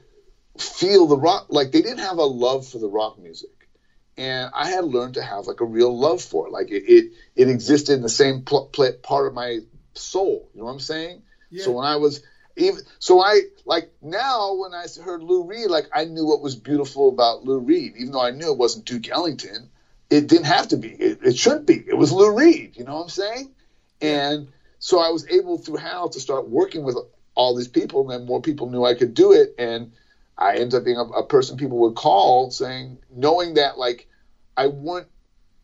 [0.59, 1.47] feel the rock.
[1.49, 3.69] Like they didn't have a love for the rock music,
[4.17, 6.53] and I had learned to have like a real love for it.
[6.53, 9.61] Like it, it, it existed in the same pl- pl- part of my
[9.95, 10.49] soul.
[10.55, 11.23] You know what I'm saying?
[11.65, 12.21] So when I was
[12.57, 16.55] even so I like now when I heard Lou Reed, like I knew what was
[16.57, 19.71] beautiful about Lou Reed, even though I knew it wasn't Duke Ellington.
[20.11, 20.89] It didn't have to be.
[20.89, 21.83] It, it should be.
[21.87, 22.77] It was Lou Reed.
[22.77, 23.55] You know what I'm saying?
[24.01, 26.97] And so I was able through Hal to start working with
[27.35, 29.93] all these people, and then more people knew I could do it, and
[30.37, 34.09] I ended up being a, a person people would call saying, knowing that like
[34.57, 35.07] I want,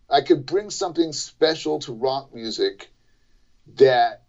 [0.09, 2.91] I could bring something special to rock music
[3.77, 4.23] that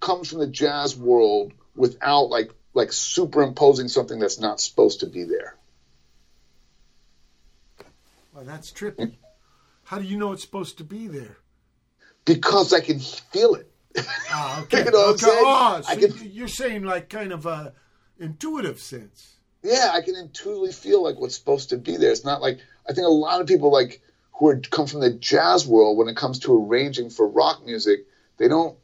[0.00, 5.24] comes from the jazz world without like like superimposing something that's not supposed to be
[5.24, 5.56] there.
[8.32, 9.14] Well, that's trippy.
[9.88, 11.38] How do you know it's supposed to be there?
[12.26, 13.70] Because I can feel it.
[14.30, 14.84] Ah, okay.
[14.84, 15.26] You know okay.
[15.28, 17.72] Oh, so can- you- you're saying like kind of a
[18.18, 19.36] intuitive sense.
[19.62, 22.12] yeah, I can intuitively feel like what's supposed to be there.
[22.12, 24.02] It's not like I think a lot of people like
[24.32, 28.00] who are come from the jazz world when it comes to arranging for rock music,
[28.36, 28.76] they don't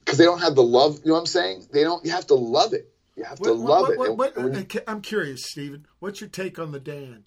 [0.00, 1.00] because they don't have the love.
[1.04, 1.66] You know what I'm saying?
[1.70, 2.02] They don't.
[2.02, 2.90] You have to love it.
[3.14, 4.16] You have to What- love what- it.
[4.16, 5.86] what- And what- you- I'm curious, Steven.
[5.98, 7.24] What's your take on the Dan?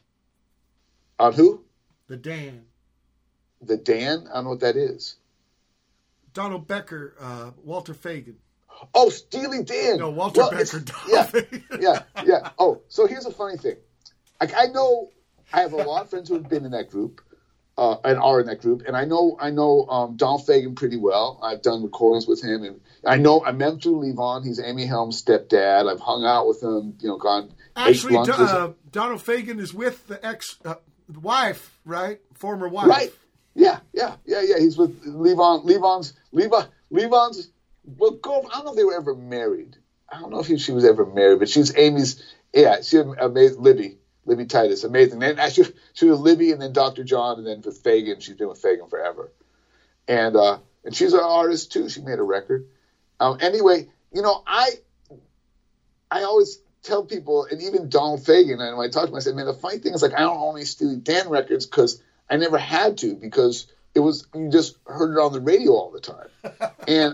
[1.20, 1.64] on who?
[2.08, 2.66] The Dan.
[3.62, 4.28] The Dan?
[4.30, 5.16] I don't know what that is.
[6.34, 8.36] Donald Becker, uh, Walter Fagen.
[8.94, 9.98] Oh, Steely Dan.
[9.98, 10.84] No, Walter Well, Becker.
[11.10, 11.82] Yeah, Fagen.
[11.82, 12.52] yeah, yeah.
[12.60, 13.78] Oh, so here's a funny thing.
[14.40, 15.10] Like I know
[15.52, 17.22] I have a lot of friends who have been in that group,
[17.76, 20.98] uh, and are in that group, and I know I know um, Donald Fagen pretty
[20.98, 21.40] well.
[21.42, 24.46] I've done recordings with him, and I know I met him through Levon.
[24.46, 25.92] He's Amy Helm's stepdad.
[25.92, 26.98] I've hung out with him.
[27.00, 30.76] You know, gone Actually, uh, Donald Fagen is with the ex uh,
[31.22, 32.20] wife, right?
[32.36, 32.88] Former wife.
[32.88, 33.14] Right.
[33.58, 34.60] Yeah, yeah, yeah, yeah.
[34.60, 35.66] He's with Levon.
[35.66, 36.68] Levon's Levon.
[36.94, 37.50] Levon's
[37.98, 38.46] well, girl.
[38.52, 39.78] I don't know if they were ever married.
[40.10, 42.16] I don't know if he, she was ever married, but she's Amy's
[42.54, 43.62] Yeah, she amazing.
[43.64, 45.24] Libby, Libby Titus, amazing.
[45.24, 47.04] And actually, she was Libby, and then Dr.
[47.04, 49.32] John, and then with Fagen, she's been with Fagen forever.
[50.08, 51.90] And uh, and she's an artist too.
[51.90, 52.64] She made a record.
[53.20, 54.70] Um, anyway, you know, I
[56.12, 59.20] I always tell people, and even Donald Fagen, and when I talk to him, I
[59.20, 61.98] said, man, the funny thing is like I don't only Steely Dan records because
[62.30, 63.66] I never had to because
[63.96, 66.30] it was you just heard it on the radio all the time,
[66.88, 67.14] and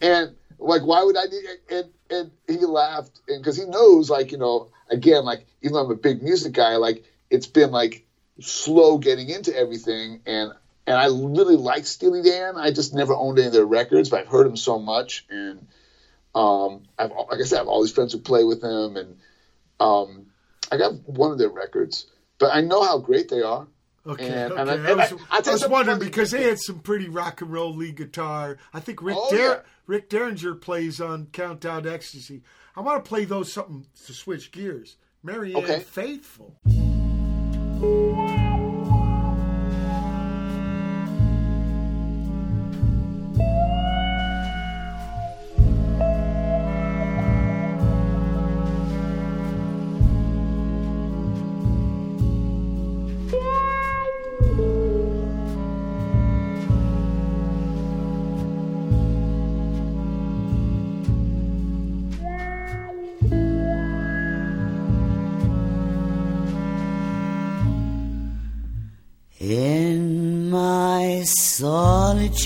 [0.00, 4.32] and like why would I need and and he laughed and because he knows like
[4.32, 8.02] you know again like even though I'm a big music guy like it's been like
[8.40, 10.52] slow getting into everything and
[10.86, 12.56] and I really like Steely Dan.
[12.56, 15.66] I just never owned any of their records but I've heard them so much and
[16.34, 19.16] um I've like I said I have all these friends who play with them and
[19.80, 20.26] um
[20.70, 22.06] I got one of their records
[22.38, 23.66] but I know how great they are
[24.08, 24.60] Okay, And- okay.
[24.62, 27.08] and I- I, and was, I- I I was wondering because they had some pretty
[27.08, 28.56] rock and roll lead guitar.
[28.72, 29.60] I think Rick Oh, Dar- yeah.
[29.86, 32.42] Rick Derringer plays on Countdown Ecstasy.
[32.74, 34.96] I want to play those something to switch gears.
[35.22, 35.80] Marianne Okay.
[35.80, 36.56] Faithfull.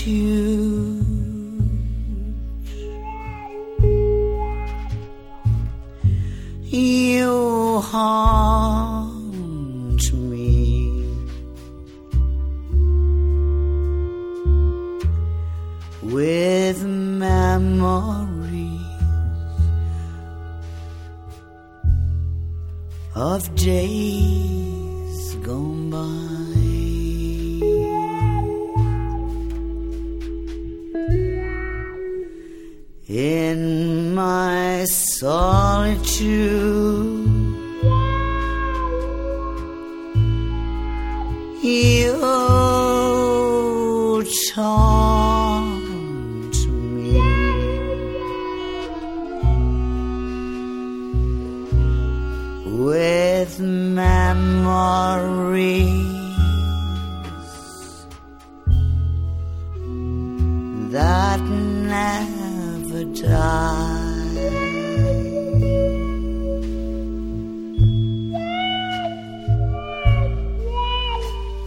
[0.01, 0.72] You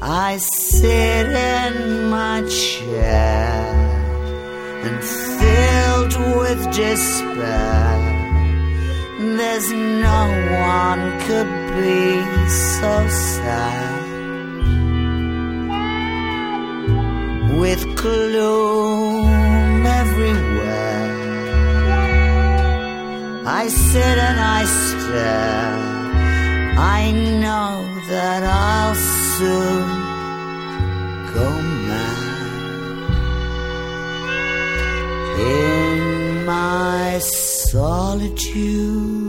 [0.09, 3.67] I sit in my chair
[4.86, 7.97] and filled with despair.
[9.18, 10.23] There's no
[10.70, 14.05] one could be so sad.
[17.59, 21.07] With gloom everywhere,
[23.44, 25.97] I sit and I stare.
[26.78, 29.95] I know that I'll soon
[35.39, 39.25] in my solitude.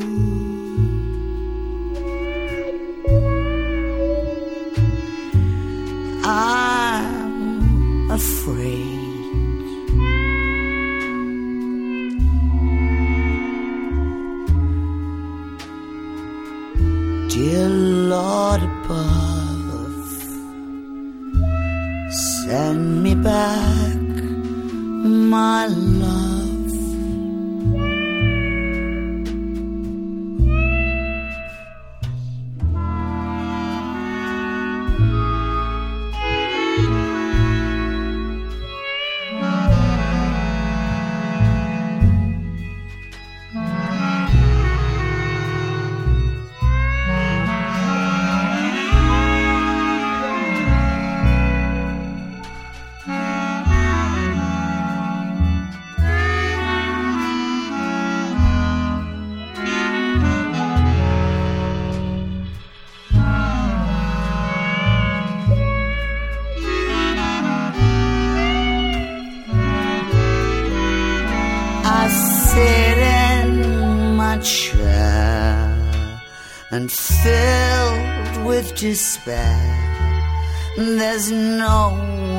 [80.78, 81.80] There's no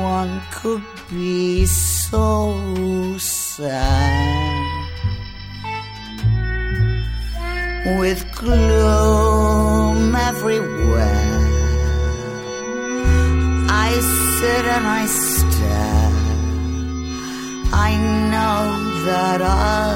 [0.01, 4.79] one could be so sad.
[7.97, 11.39] with gloom everywhere.
[13.69, 13.91] I
[14.37, 16.11] sit and I stare.
[17.71, 17.91] I
[18.31, 18.59] know
[19.05, 19.88] that I'll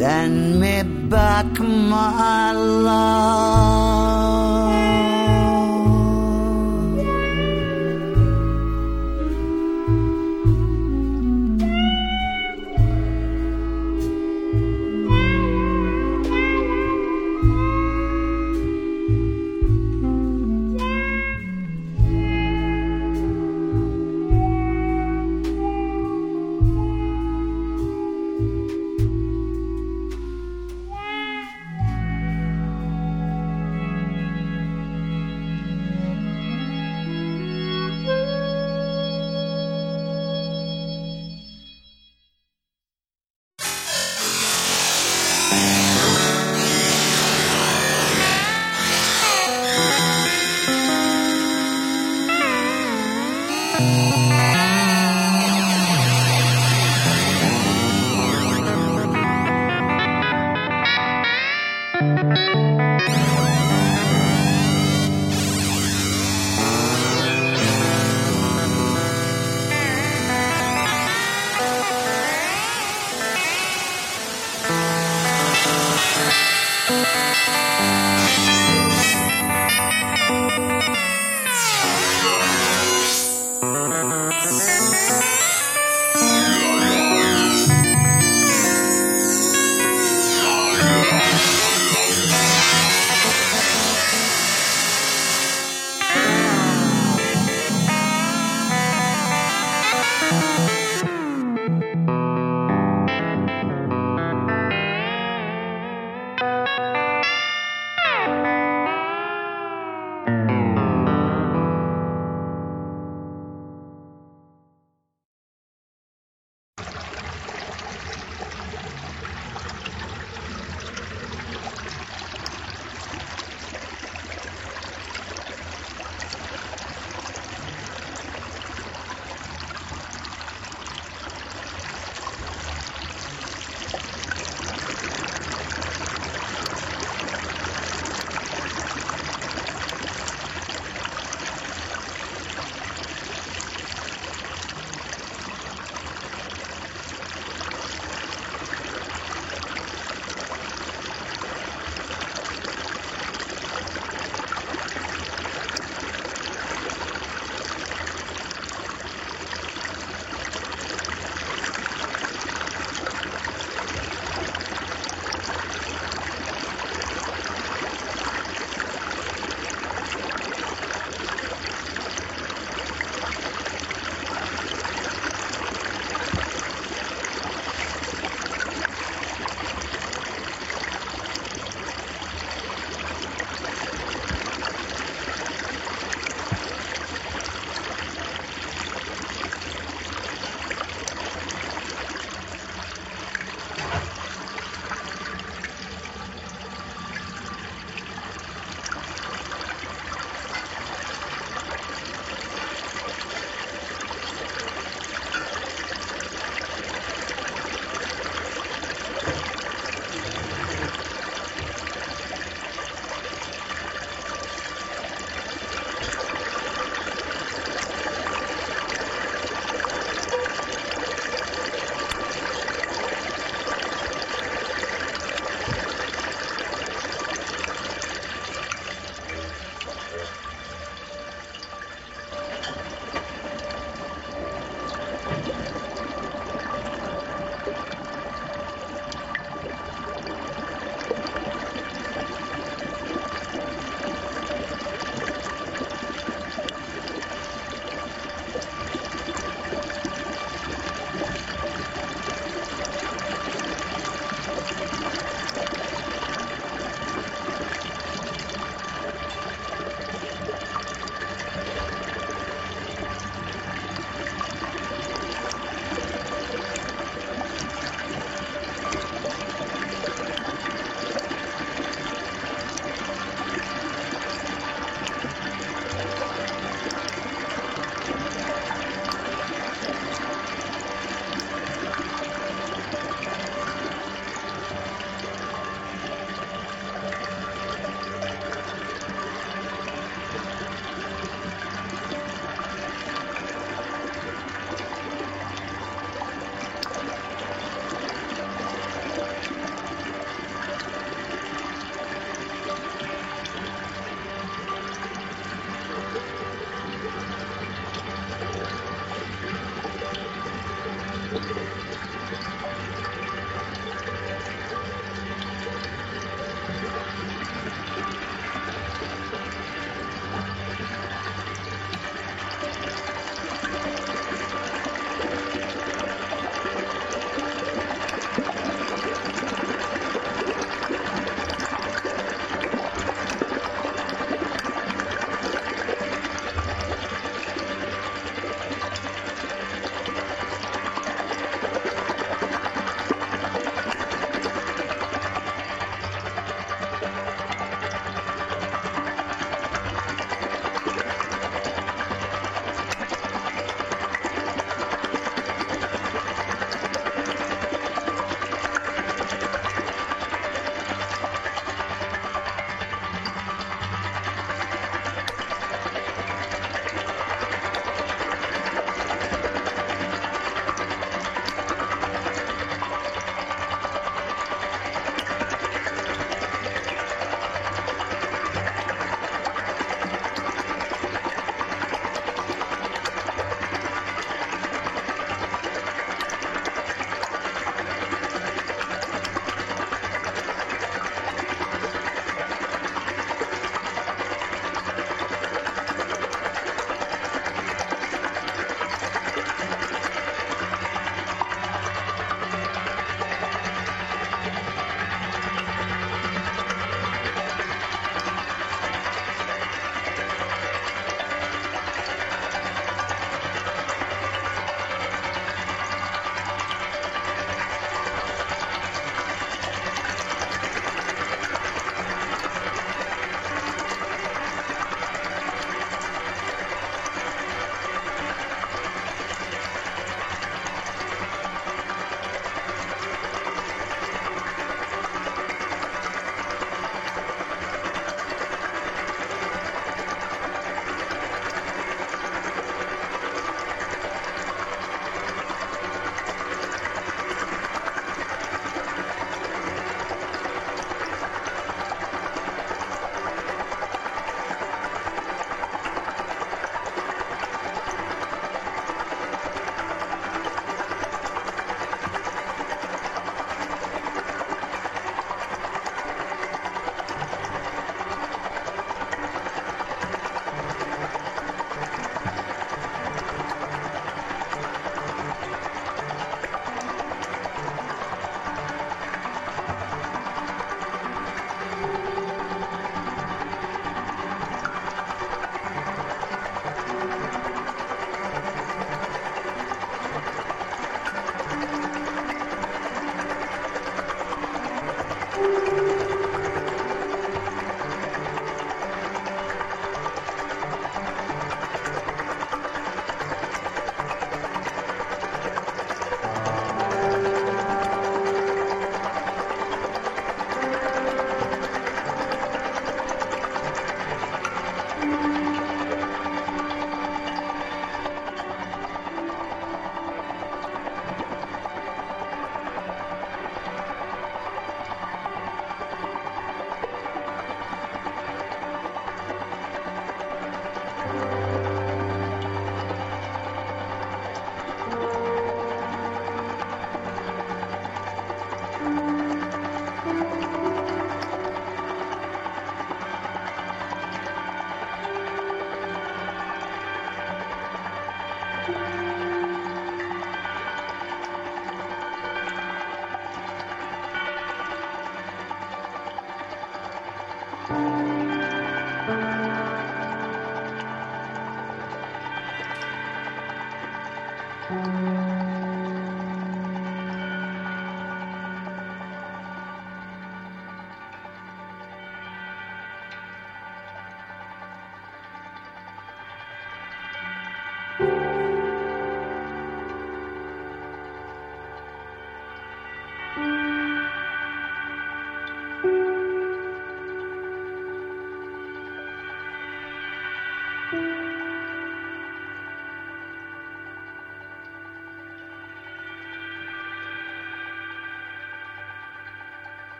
[0.00, 3.69] send me back my love.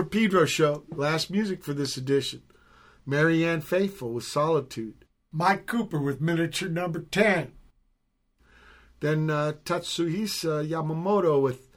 [0.00, 0.84] For Pedro show.
[0.88, 2.40] Last music for this edition.
[3.04, 5.04] Marianne Faithfull with Solitude.
[5.30, 7.52] Mike Cooper with Miniature Number 10.
[9.00, 11.68] Then uh, Tatsuhisa Yamamoto with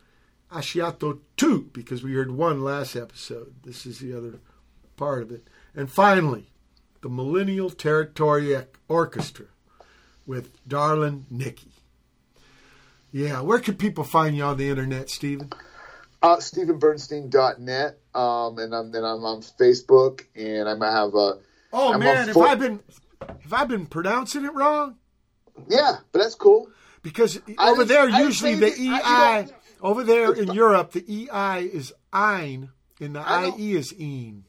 [0.49, 3.55] Ashiato 2, because we heard one last episode.
[3.63, 4.39] This is the other
[4.95, 5.49] part of it.
[5.75, 6.53] And finally,
[7.01, 8.55] the Millennial Territory
[8.87, 9.47] Orchestra
[10.25, 11.73] with Darlin' Nikki.
[13.11, 15.51] Yeah, where can people find you on the internet, Steven?
[16.21, 21.39] Uh, StevenBernstein.net, um, and I'm then I'm on Facebook, and I might have a.
[21.71, 22.79] Oh I'm man, on have four- I been
[23.41, 24.97] have I been pronouncing it wrong?
[25.67, 26.69] Yeah, but that's cool.
[27.01, 29.47] Because I over there, usually the EI, I-
[29.81, 32.69] over there in Europe, the EI is ein
[32.99, 33.57] and the I know.
[33.57, 34.45] IE is een.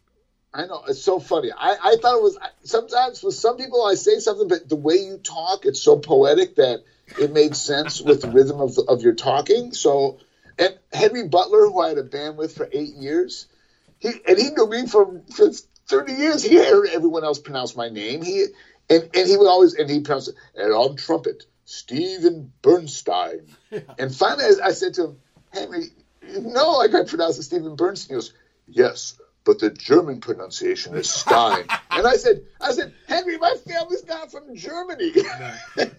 [0.57, 1.51] I know it's so funny.
[1.51, 4.95] I, I thought it was sometimes with some people I say something, but the way
[4.95, 6.85] you talk, it's so poetic that
[7.19, 9.73] it made sense with the rhythm of, of your talking.
[9.75, 10.19] So,
[10.57, 13.47] and Henry Butler, who I had a band with for eight years,
[14.05, 15.51] he and he knew me for, for
[15.87, 16.43] thirty years.
[16.43, 18.23] He heard everyone else pronounce my name.
[18.23, 18.47] He
[18.91, 23.49] and, and he would always and he pronounced it and on trumpet, Steven Bernstein.
[23.99, 25.17] And finally, I, I said to him,
[25.53, 25.87] Henry,
[26.23, 28.11] no, like I pronounced it Steven Bernstein.
[28.11, 28.33] He goes,
[28.69, 31.65] yes, but the German pronunciation is Stein.
[31.91, 35.13] and I said, I said, Henry, my family's not from Germany.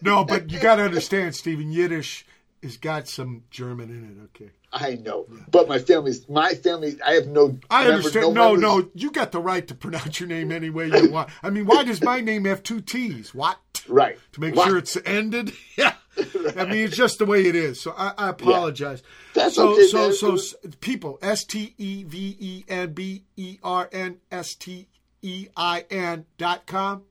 [0.02, 1.72] No, but you got to understand, Steven.
[1.72, 2.26] Yiddish
[2.62, 4.24] has got some German in it.
[4.26, 6.98] Okay, I know, but my family's my family.
[7.04, 7.58] I have no.
[7.70, 8.34] I understand.
[8.34, 11.30] No, members- no, you got the right to pronounce your name any way you want.
[11.42, 13.34] I mean, why does my name have two T's?
[13.34, 13.58] What?
[13.88, 14.18] Right.
[14.34, 14.68] To make What?
[14.68, 15.54] sure it's ended.
[15.78, 15.94] Yeah.
[16.58, 17.82] I mean, it's just the way it is.
[17.82, 19.04] So I, I apologize.
[19.34, 23.58] That's so, okay, so, so, s- people, S T E V E N B E
[23.62, 24.88] R N S T
[25.22, 27.04] E I N dot com.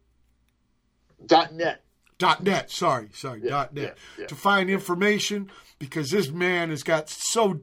[1.25, 1.83] Dot net.
[2.17, 2.70] Dot net.
[2.70, 3.41] Sorry, sorry.
[3.41, 4.26] dot net yeah, yeah.
[4.28, 5.51] to find information
[5.85, 7.61] because this man has got so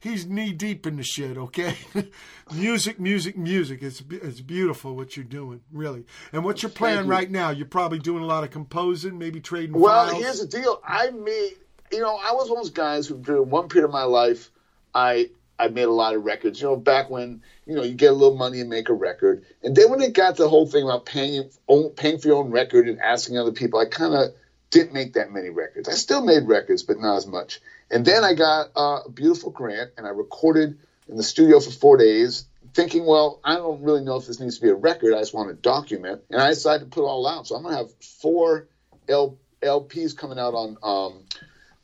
[0.00, 1.36] he's knee deep in the shit.
[1.36, 1.76] Okay,
[2.54, 3.82] music, music, music.
[3.82, 6.04] It's it's beautiful what you're doing, really.
[6.32, 7.10] And what's your plan you.
[7.10, 7.50] right now?
[7.50, 10.22] You're probably doing a lot of composing, maybe trading Well, files.
[10.22, 10.80] here's the deal.
[10.84, 11.52] I made,
[11.92, 14.50] you know, I was one of those guys who during one period of my life,
[14.94, 16.60] I I made a lot of records.
[16.60, 19.44] You know, back when you know you get a little money and make a record,
[19.62, 22.50] and then when it got the whole thing about paying own, paying for your own
[22.50, 24.30] record and asking other people, I kind of
[24.70, 25.88] didn't make that many records.
[25.88, 27.60] I still made records, but not as much.
[27.90, 31.70] And then I got uh, a beautiful grant, and I recorded in the studio for
[31.70, 35.14] four days, thinking, well, I don't really know if this needs to be a record.
[35.14, 37.46] I just want to document, and I decided to put it all out.
[37.46, 38.68] So I'm gonna have four
[39.08, 41.24] L LPs coming out on um,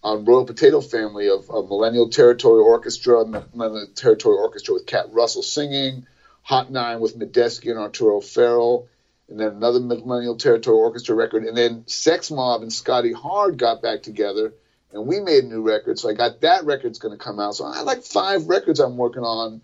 [0.03, 5.43] on Royal Potato Family of, of Millennial Territory Orchestra, Millennial Territory Orchestra with Cat Russell
[5.43, 6.07] singing,
[6.43, 8.89] Hot Nine with Medeski and Arturo Farrell,
[9.29, 13.83] and then another Millennial Territory Orchestra record, and then Sex Mob and Scotty Hard got
[13.83, 14.55] back together,
[14.93, 15.99] and we made a new record.
[15.99, 17.55] So I got that record's going to come out.
[17.55, 19.63] So I like five records I'm working on,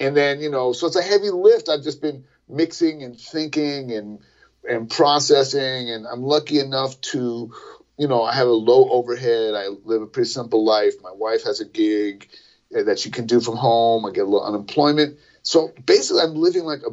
[0.00, 1.68] and then you know, so it's a heavy lift.
[1.68, 4.20] I've just been mixing and thinking and
[4.68, 7.54] and processing, and I'm lucky enough to,
[7.96, 9.54] you know, I have a low overhead.
[9.54, 10.94] I live a pretty simple life.
[11.02, 12.28] My wife has a gig
[12.76, 14.04] uh, that she can do from home.
[14.04, 15.18] I get a little unemployment.
[15.42, 16.90] So basically, I'm living like a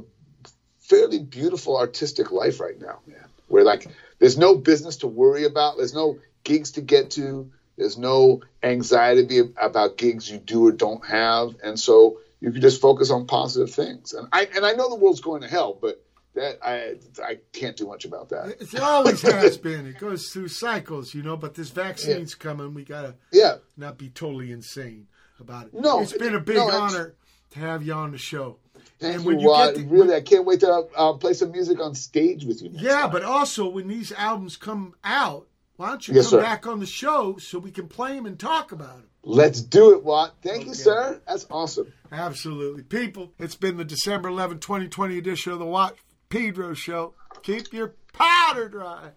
[0.93, 3.25] fairly beautiful artistic life right now, man.
[3.47, 3.87] Where like
[4.19, 5.77] there's no business to worry about.
[5.77, 7.51] There's no gigs to get to.
[7.77, 12.81] There's no anxiety about gigs you do or don't have, and so you can just
[12.81, 14.13] focus on positive things.
[14.13, 16.03] And I and I know the world's going to hell, but
[16.35, 18.57] that I I can't do much about that.
[18.59, 19.87] It always has been.
[19.87, 21.37] It goes through cycles, you know.
[21.37, 22.73] But this vaccine's coming.
[22.73, 23.57] We gotta Yeah.
[23.77, 25.07] not be totally insane
[25.39, 25.73] about it.
[25.73, 27.13] No, it's been a big no, honor
[27.51, 28.57] to have you on the show.
[29.03, 29.75] Thank And when you Rod.
[29.75, 32.69] get the- really, I can't wait to uh, play some music on stage with you.
[32.73, 33.11] Yeah, time.
[33.11, 36.41] but also when these albums come out, why don't you Yes, come sir.
[36.41, 39.07] back on the show so we can play them and talk about them?
[39.25, 40.35] let's do it, Watt.
[40.43, 41.21] Thank you, sir.
[41.27, 41.91] That's awesome.
[42.11, 42.83] Absolutely.
[42.83, 45.95] People, it's been the December 11, 2020 edition of the Watt
[46.29, 47.13] Pedro Show.
[47.41, 49.11] Keep your powder dry.